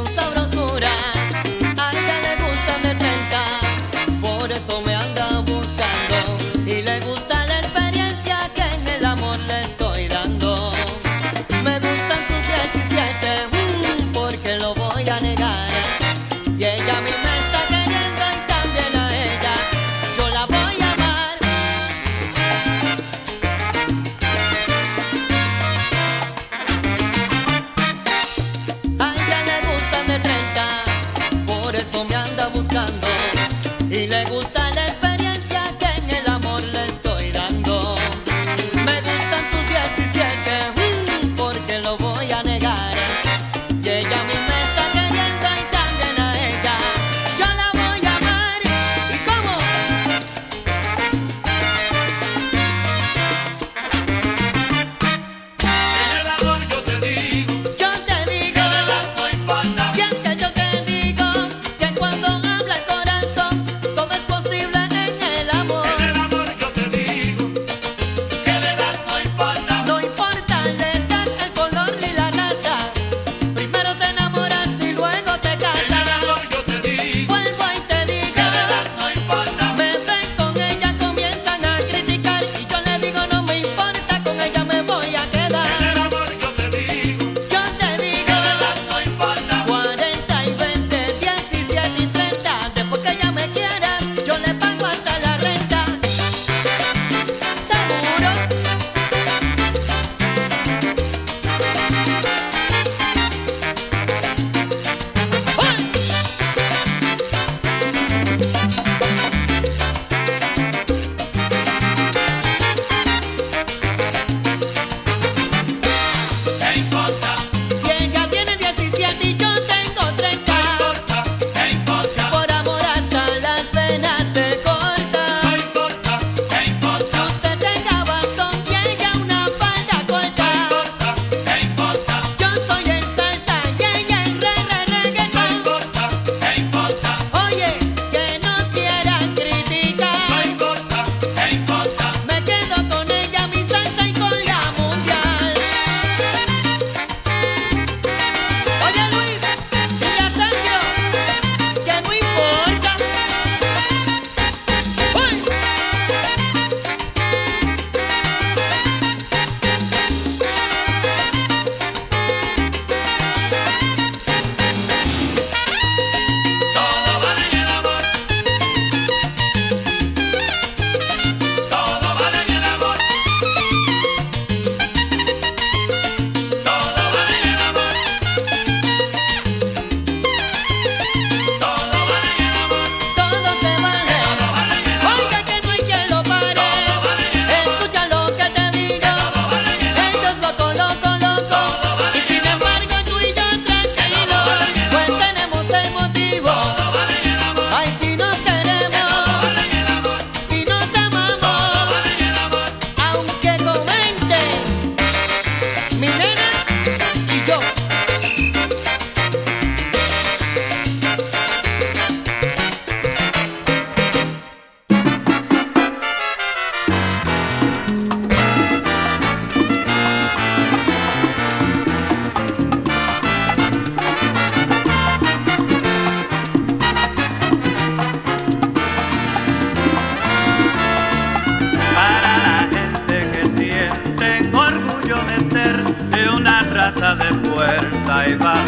[237.13, 238.65] de fuerza y barra.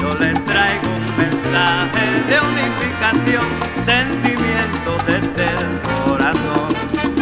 [0.00, 3.44] Yo les traigo un mensaje de unificación,
[3.84, 7.13] sentimientos desde el corazón.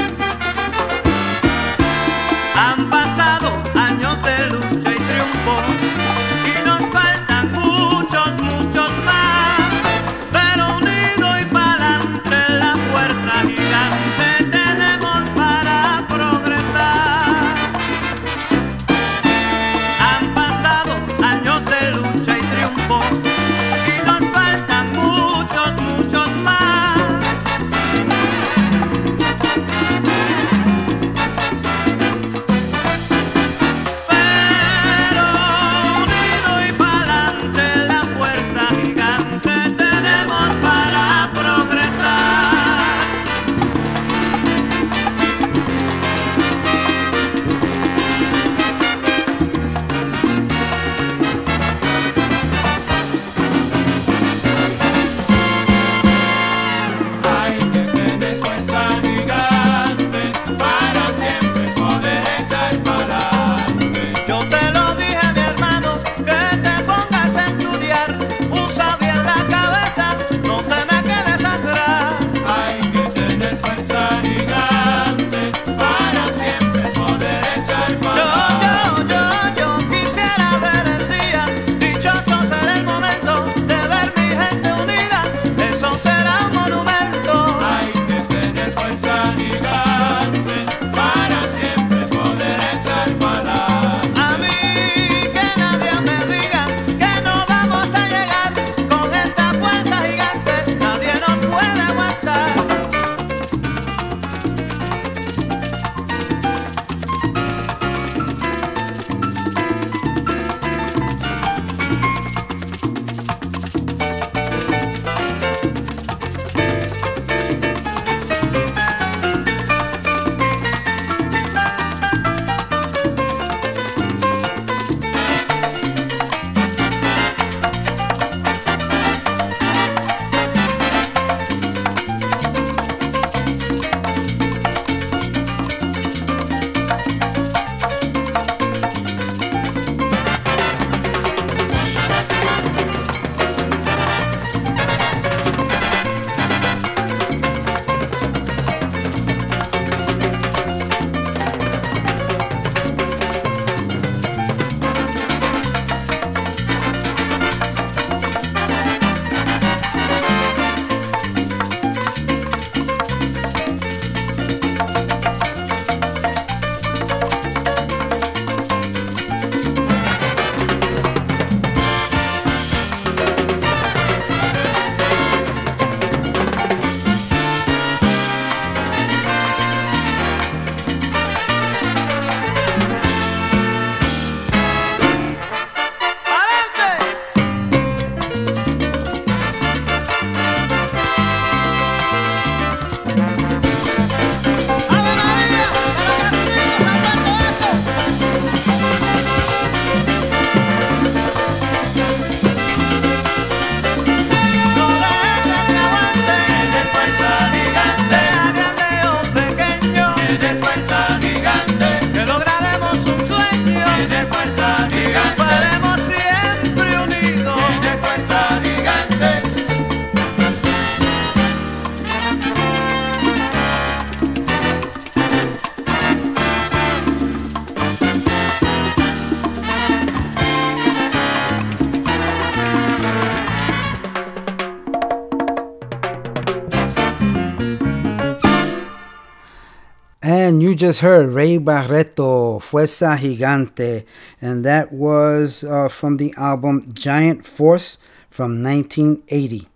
[240.83, 244.05] Just heard Ray Barretto, Fuerza Gigante,
[244.41, 247.99] and that was uh, from the album Giant Force
[248.31, 249.69] from 1980.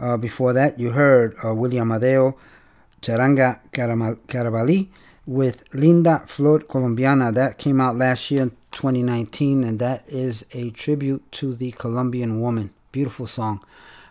[0.00, 2.36] Uh, before that, you heard uh, Willie Amadeo,
[3.00, 4.88] Charanga Carabalí
[5.26, 7.32] with Linda Flor Colombiana.
[7.32, 12.40] That came out last year in 2019, and that is a tribute to the Colombian
[12.40, 12.74] woman.
[12.90, 13.64] Beautiful song.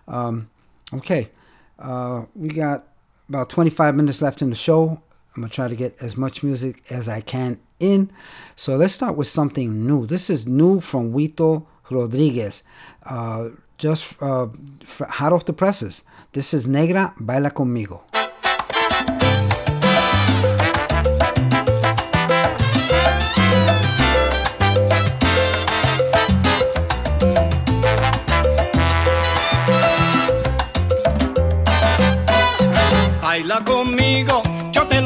[0.07, 0.49] Um,
[0.93, 1.29] okay,
[1.77, 2.87] uh, we got
[3.27, 5.01] about 25 minutes left in the show.
[5.41, 8.11] I'm going to try to get as much music as I can in.
[8.55, 10.05] So let's start with something new.
[10.05, 12.61] This is new from Huito Rodriguez.
[13.03, 13.49] Uh,
[13.79, 14.49] just uh,
[14.85, 16.03] hot off the presses.
[16.33, 18.03] This is Negra Baila Conmigo.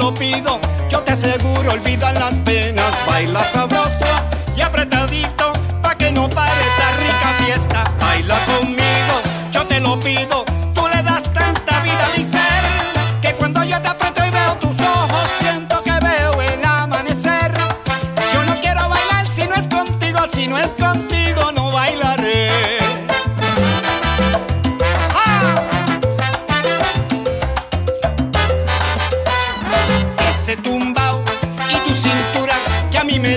[0.06, 4.06] Lo pido, yo te aseguro, olvidan las penas, baila sabroso
[4.56, 5.52] y apretadito,
[5.82, 7.84] pa' que no pare esta rica fiesta.
[8.00, 8.38] Baila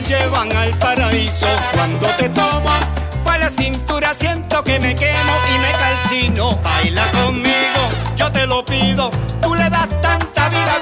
[0.09, 1.47] llevan al paraíso.
[1.75, 2.71] Cuando te tomo
[3.23, 6.57] por la cintura siento que me quemo y me calcino.
[6.63, 7.83] Baila conmigo,
[8.17, 9.11] yo te lo pido.
[9.43, 10.79] Tú le das tanta vida a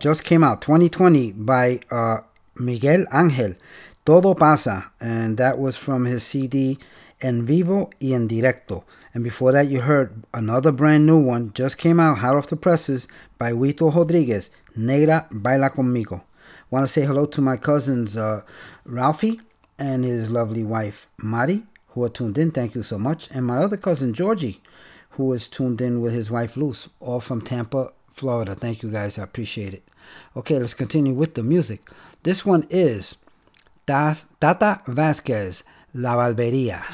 [0.00, 2.18] just came out 2020 by uh,
[2.56, 3.54] Miguel Angel,
[4.04, 4.90] Todo Pasa.
[5.00, 6.78] And that was from his CD
[7.20, 8.84] En Vivo y En Directo.
[9.14, 12.56] And before that, you heard another brand new one, just came out, hot off the
[12.56, 13.08] presses,
[13.38, 16.22] by Huito Rodriguez, Negra Baila Conmigo.
[16.70, 18.42] Want to say hello to my cousins, uh,
[18.84, 19.40] Ralphie
[19.78, 22.50] and his lovely wife, Mari, who are tuned in.
[22.50, 23.28] Thank you so much.
[23.30, 24.60] And my other cousin, Georgie
[25.18, 28.54] who is tuned in with his wife Luz, all from Tampa, Florida.
[28.54, 29.87] Thank you guys, I appreciate it.
[30.36, 31.80] Okay, let's continue with the music.
[32.22, 33.16] This one is
[33.86, 35.64] Tata Vasquez,
[35.94, 36.84] La Valveria.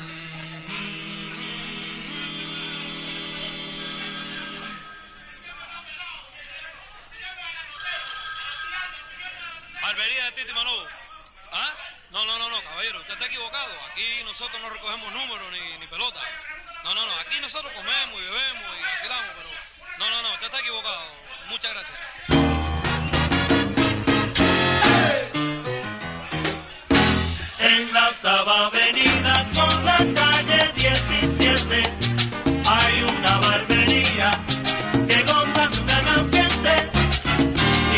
[9.83, 10.53] Barbería de.
[11.53, 11.73] ¿Ah?
[12.13, 13.73] No, no, no, caballero, usted está equivocado.
[13.91, 16.21] Aquí nosotros no recogemos números ni, ni pelota.
[16.85, 19.49] No, no, no, aquí nosotros comemos y bebemos y vacilamos, pero...
[19.99, 21.05] No, no, no, usted está equivocado.
[21.49, 22.54] Muchas gracias.
[27.65, 31.93] en la octava avenida con la calle 17
[32.67, 34.31] hay una barbería
[35.09, 36.73] que goza de un gran ambiente.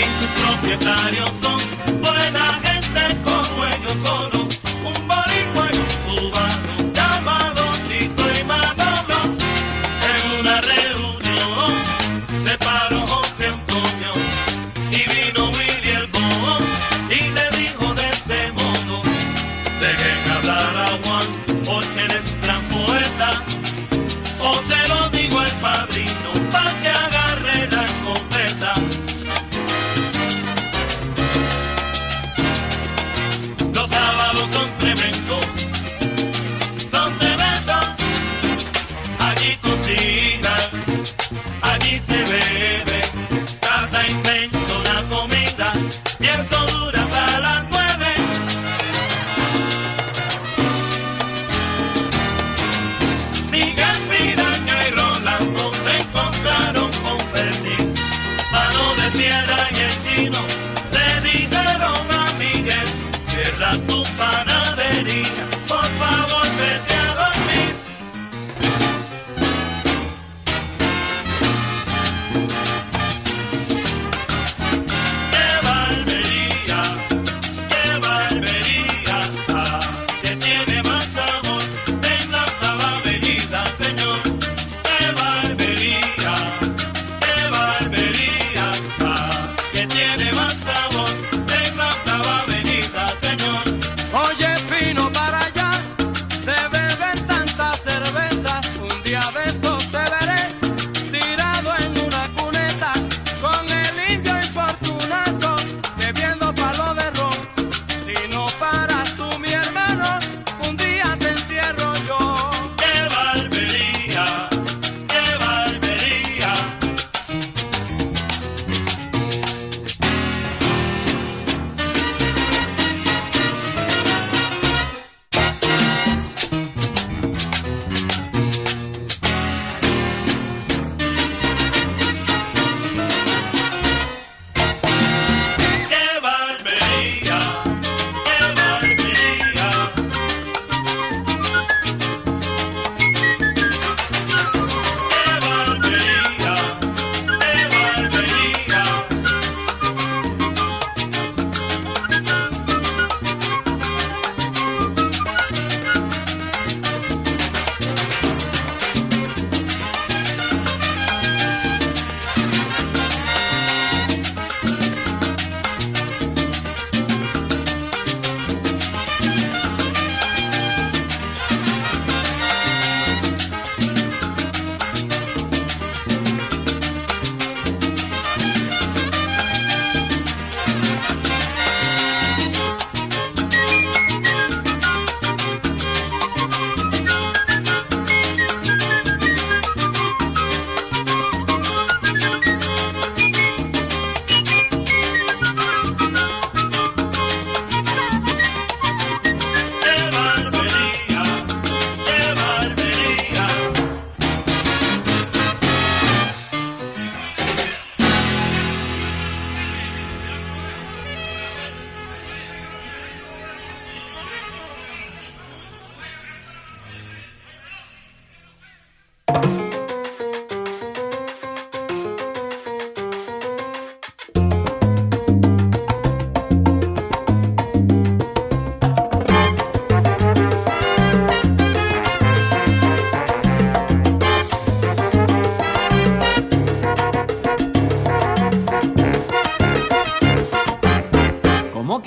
[0.01, 1.61] Y sus propietarios son
[2.01, 4.46] buena gente como ellos solo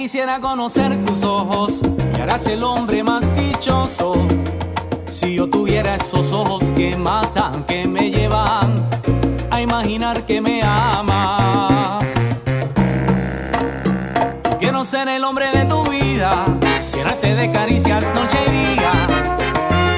[0.10, 1.84] quisiera conocer tus ojos,
[2.18, 4.16] y harás el hombre más dichoso.
[5.12, 8.90] Si yo tuviera esos ojos que matan, que me llevan
[9.52, 12.04] a imaginar que me amas.
[14.60, 16.44] Quiero ser el hombre de tu vida,
[16.96, 18.92] llenarte de caricias noche y día.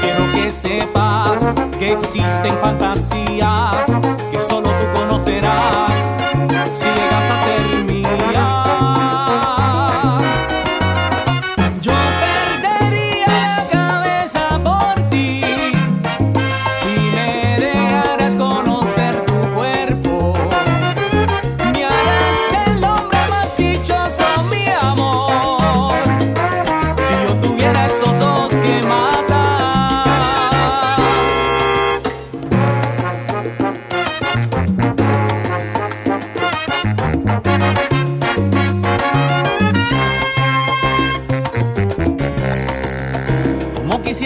[0.01, 3.85] Quiero que sepas que existen fantasías
[4.29, 6.17] que solo tú conocerás
[6.73, 7.70] si llegas a ser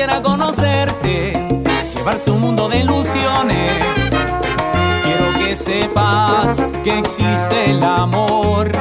[0.06, 1.34] quisiera conocerte,
[1.96, 3.80] llevarte a un mundo de ilusiones.
[5.04, 8.72] Quiero que sepas que existe el amor,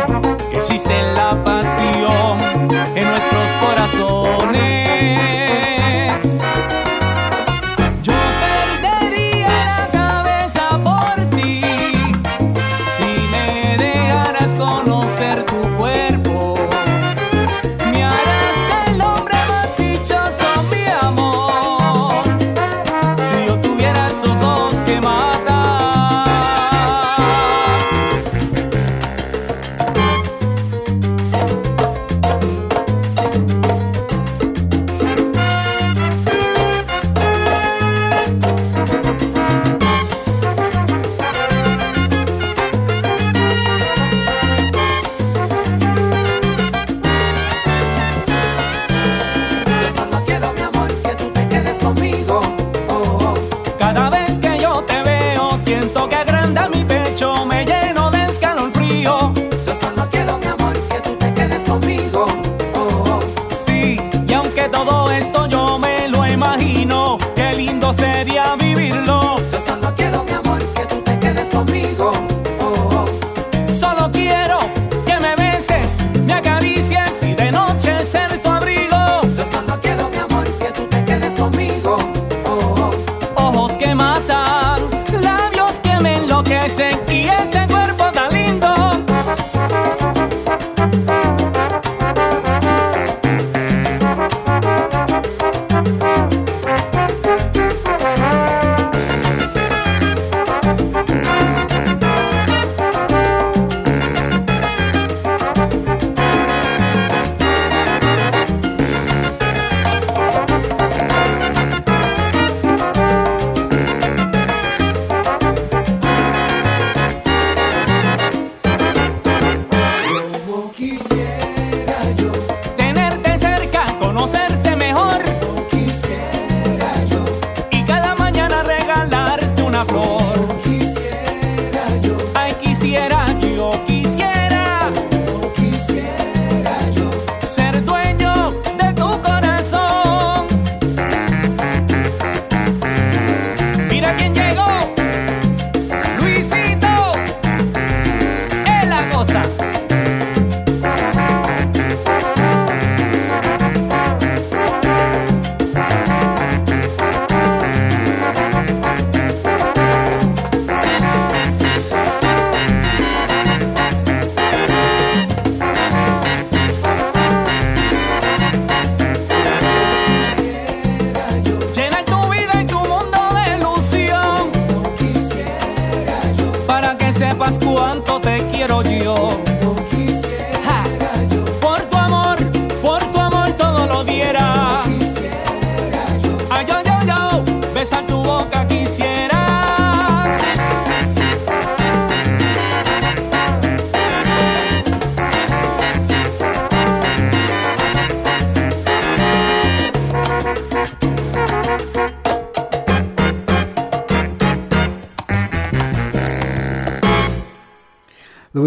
[0.50, 2.38] que existe la pasión
[2.94, 5.43] en nuestros corazones.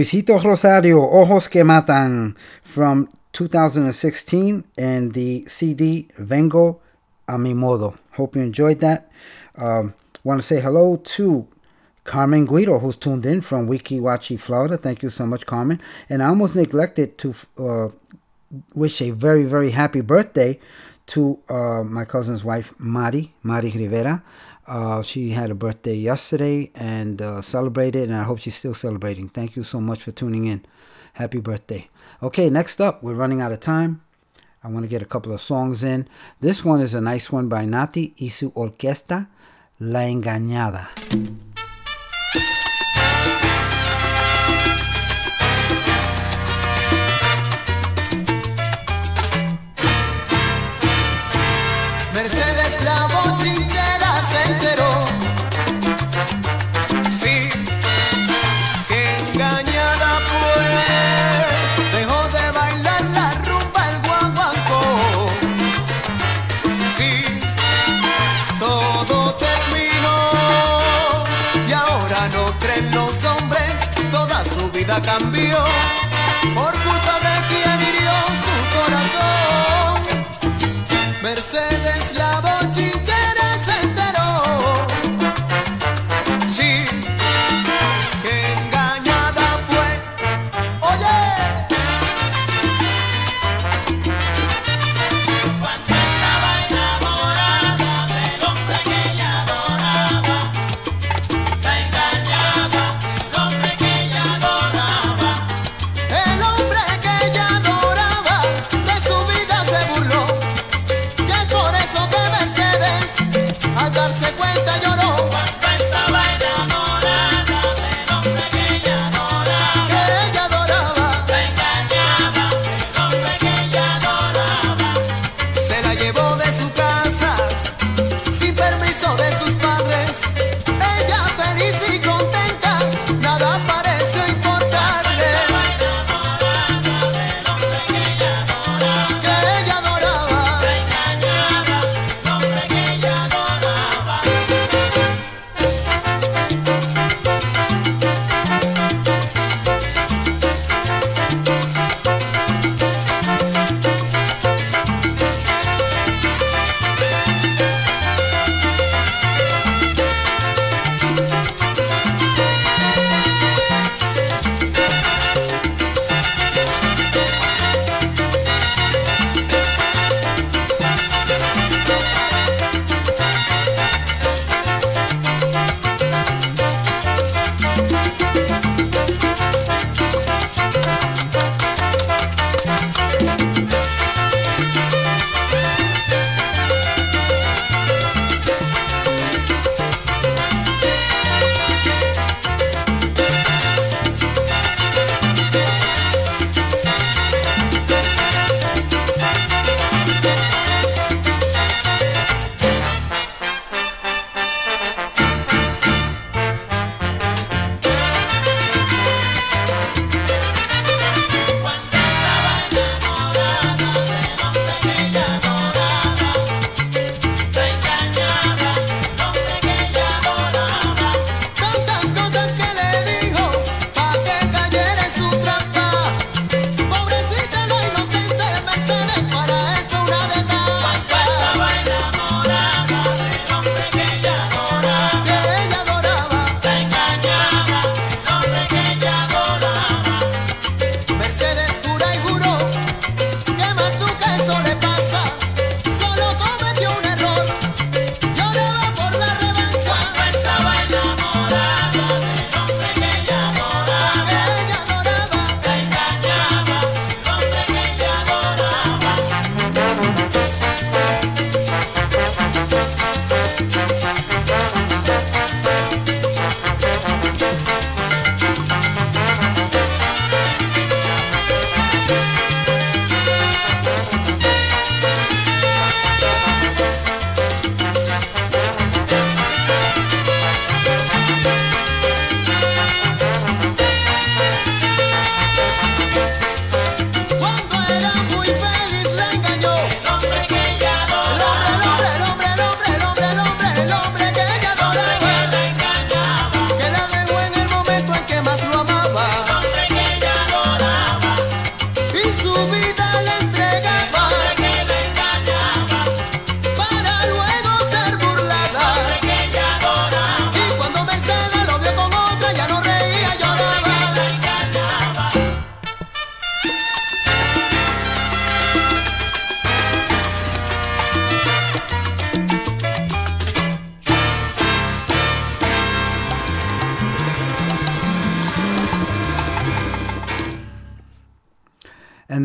[0.08, 6.80] Luisito Rosario, Ojos que Matan, from 2016, and the CD Vengo
[7.28, 7.94] a mi modo.
[8.14, 9.12] Hope you enjoyed that.
[9.58, 9.94] Um,
[10.24, 11.46] Want to say hello to
[12.06, 14.78] Carmen Guido, who's tuned in from Weeki Wachee, Florida.
[14.78, 15.82] Thank you so much, Carmen.
[16.10, 17.90] And I almost neglected to uh,
[18.74, 20.58] wish a very, very happy birthday
[21.08, 24.24] to uh, my cousin's wife, Mari, Mari Rivera.
[24.68, 29.30] Uh, she had a birthday yesterday and uh, celebrated, and I hope she's still celebrating.
[29.30, 30.66] Thank you so much for tuning in.
[31.14, 31.90] Happy birthday.
[32.22, 34.02] Okay, next up, we're running out of time.
[34.64, 36.08] I want to get a couple of songs in.
[36.42, 39.30] This one is a nice one by Nati y su orquesta,
[39.80, 41.47] La Engañada.
[75.02, 75.87] Cambió.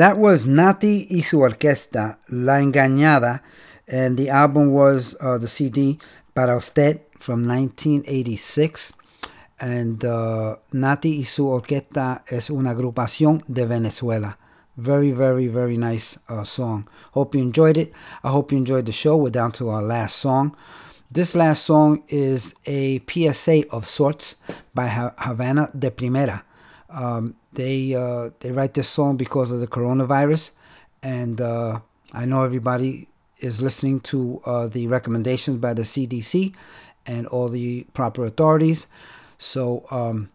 [0.02, 3.40] That was Nati y su orquesta, La Engañada,
[3.86, 5.96] and the album was uh, the CD
[6.34, 8.94] Para Usted from 1986.
[9.60, 14.38] And uh, Nati y su orquesta es una agrupación de Venezuela.
[14.76, 16.88] Very, very, very nice uh, song.
[17.12, 17.92] Hope you enjoyed it.
[18.24, 19.16] I hope you enjoyed the show.
[19.16, 20.56] We're down to our last song.
[21.12, 24.34] This last song is a PSA of sorts
[24.74, 26.42] by Ha- Havana de Primera.
[26.90, 30.52] Um, they uh, they write this song because of the coronavirus,
[31.02, 31.80] and uh,
[32.12, 33.08] I know everybody
[33.38, 36.54] is listening to uh, the recommendations by the CDC
[37.06, 38.86] and all the proper authorities.
[39.38, 40.30] So um,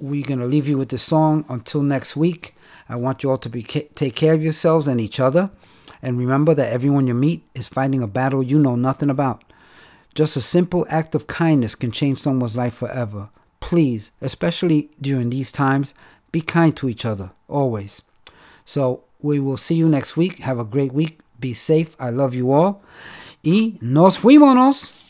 [0.00, 2.54] we're gonna leave you with this song until next week.
[2.88, 5.50] I want you all to be take care of yourselves and each other,
[6.02, 9.44] and remember that everyone you meet is fighting a battle you know nothing about.
[10.14, 13.30] Just a simple act of kindness can change someone's life forever.
[13.58, 15.94] Please, especially during these times,
[16.34, 18.02] be kind to each other, always.
[18.64, 20.40] So, we will see you next week.
[20.40, 21.20] Have a great week.
[21.38, 21.94] Be safe.
[22.00, 22.82] I love you all.
[23.44, 25.03] Y nos fuimos.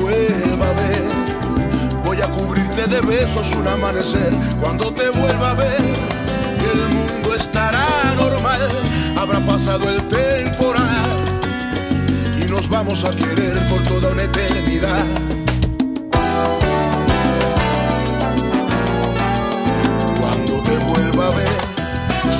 [0.00, 1.02] Vuelva a ver,
[2.04, 4.32] voy a cubrirte de besos un amanecer.
[4.60, 5.84] Cuando te vuelva a ver,
[6.72, 7.86] el mundo estará
[8.16, 8.68] normal.
[9.16, 11.16] Habrá pasado el temporal
[12.40, 15.04] y nos vamos a querer por toda una eternidad.
[20.20, 21.62] Cuando te vuelva a ver,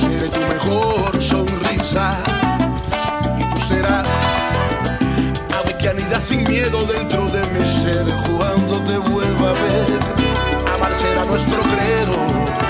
[0.01, 2.19] seré tu mejor sonrisa
[3.39, 4.09] y tú serás
[5.57, 7.22] ave que anida sin miedo dentro
[7.93, 8.07] ser
[8.37, 10.75] cuando te vuelva a ver.
[10.75, 12.63] Amar será nuestro credo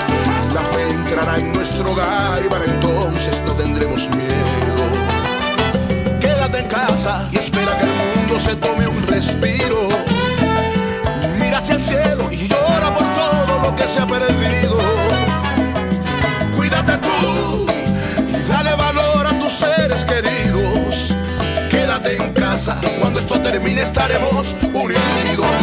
[0.53, 4.83] la fe entrará en nuestro hogar y para entonces no tendremos miedo.
[6.19, 9.82] Quédate en casa y espera que el mundo se tome un respiro
[22.99, 24.55] cuando esto termine estaremos
[24.95, 25.62] unidos.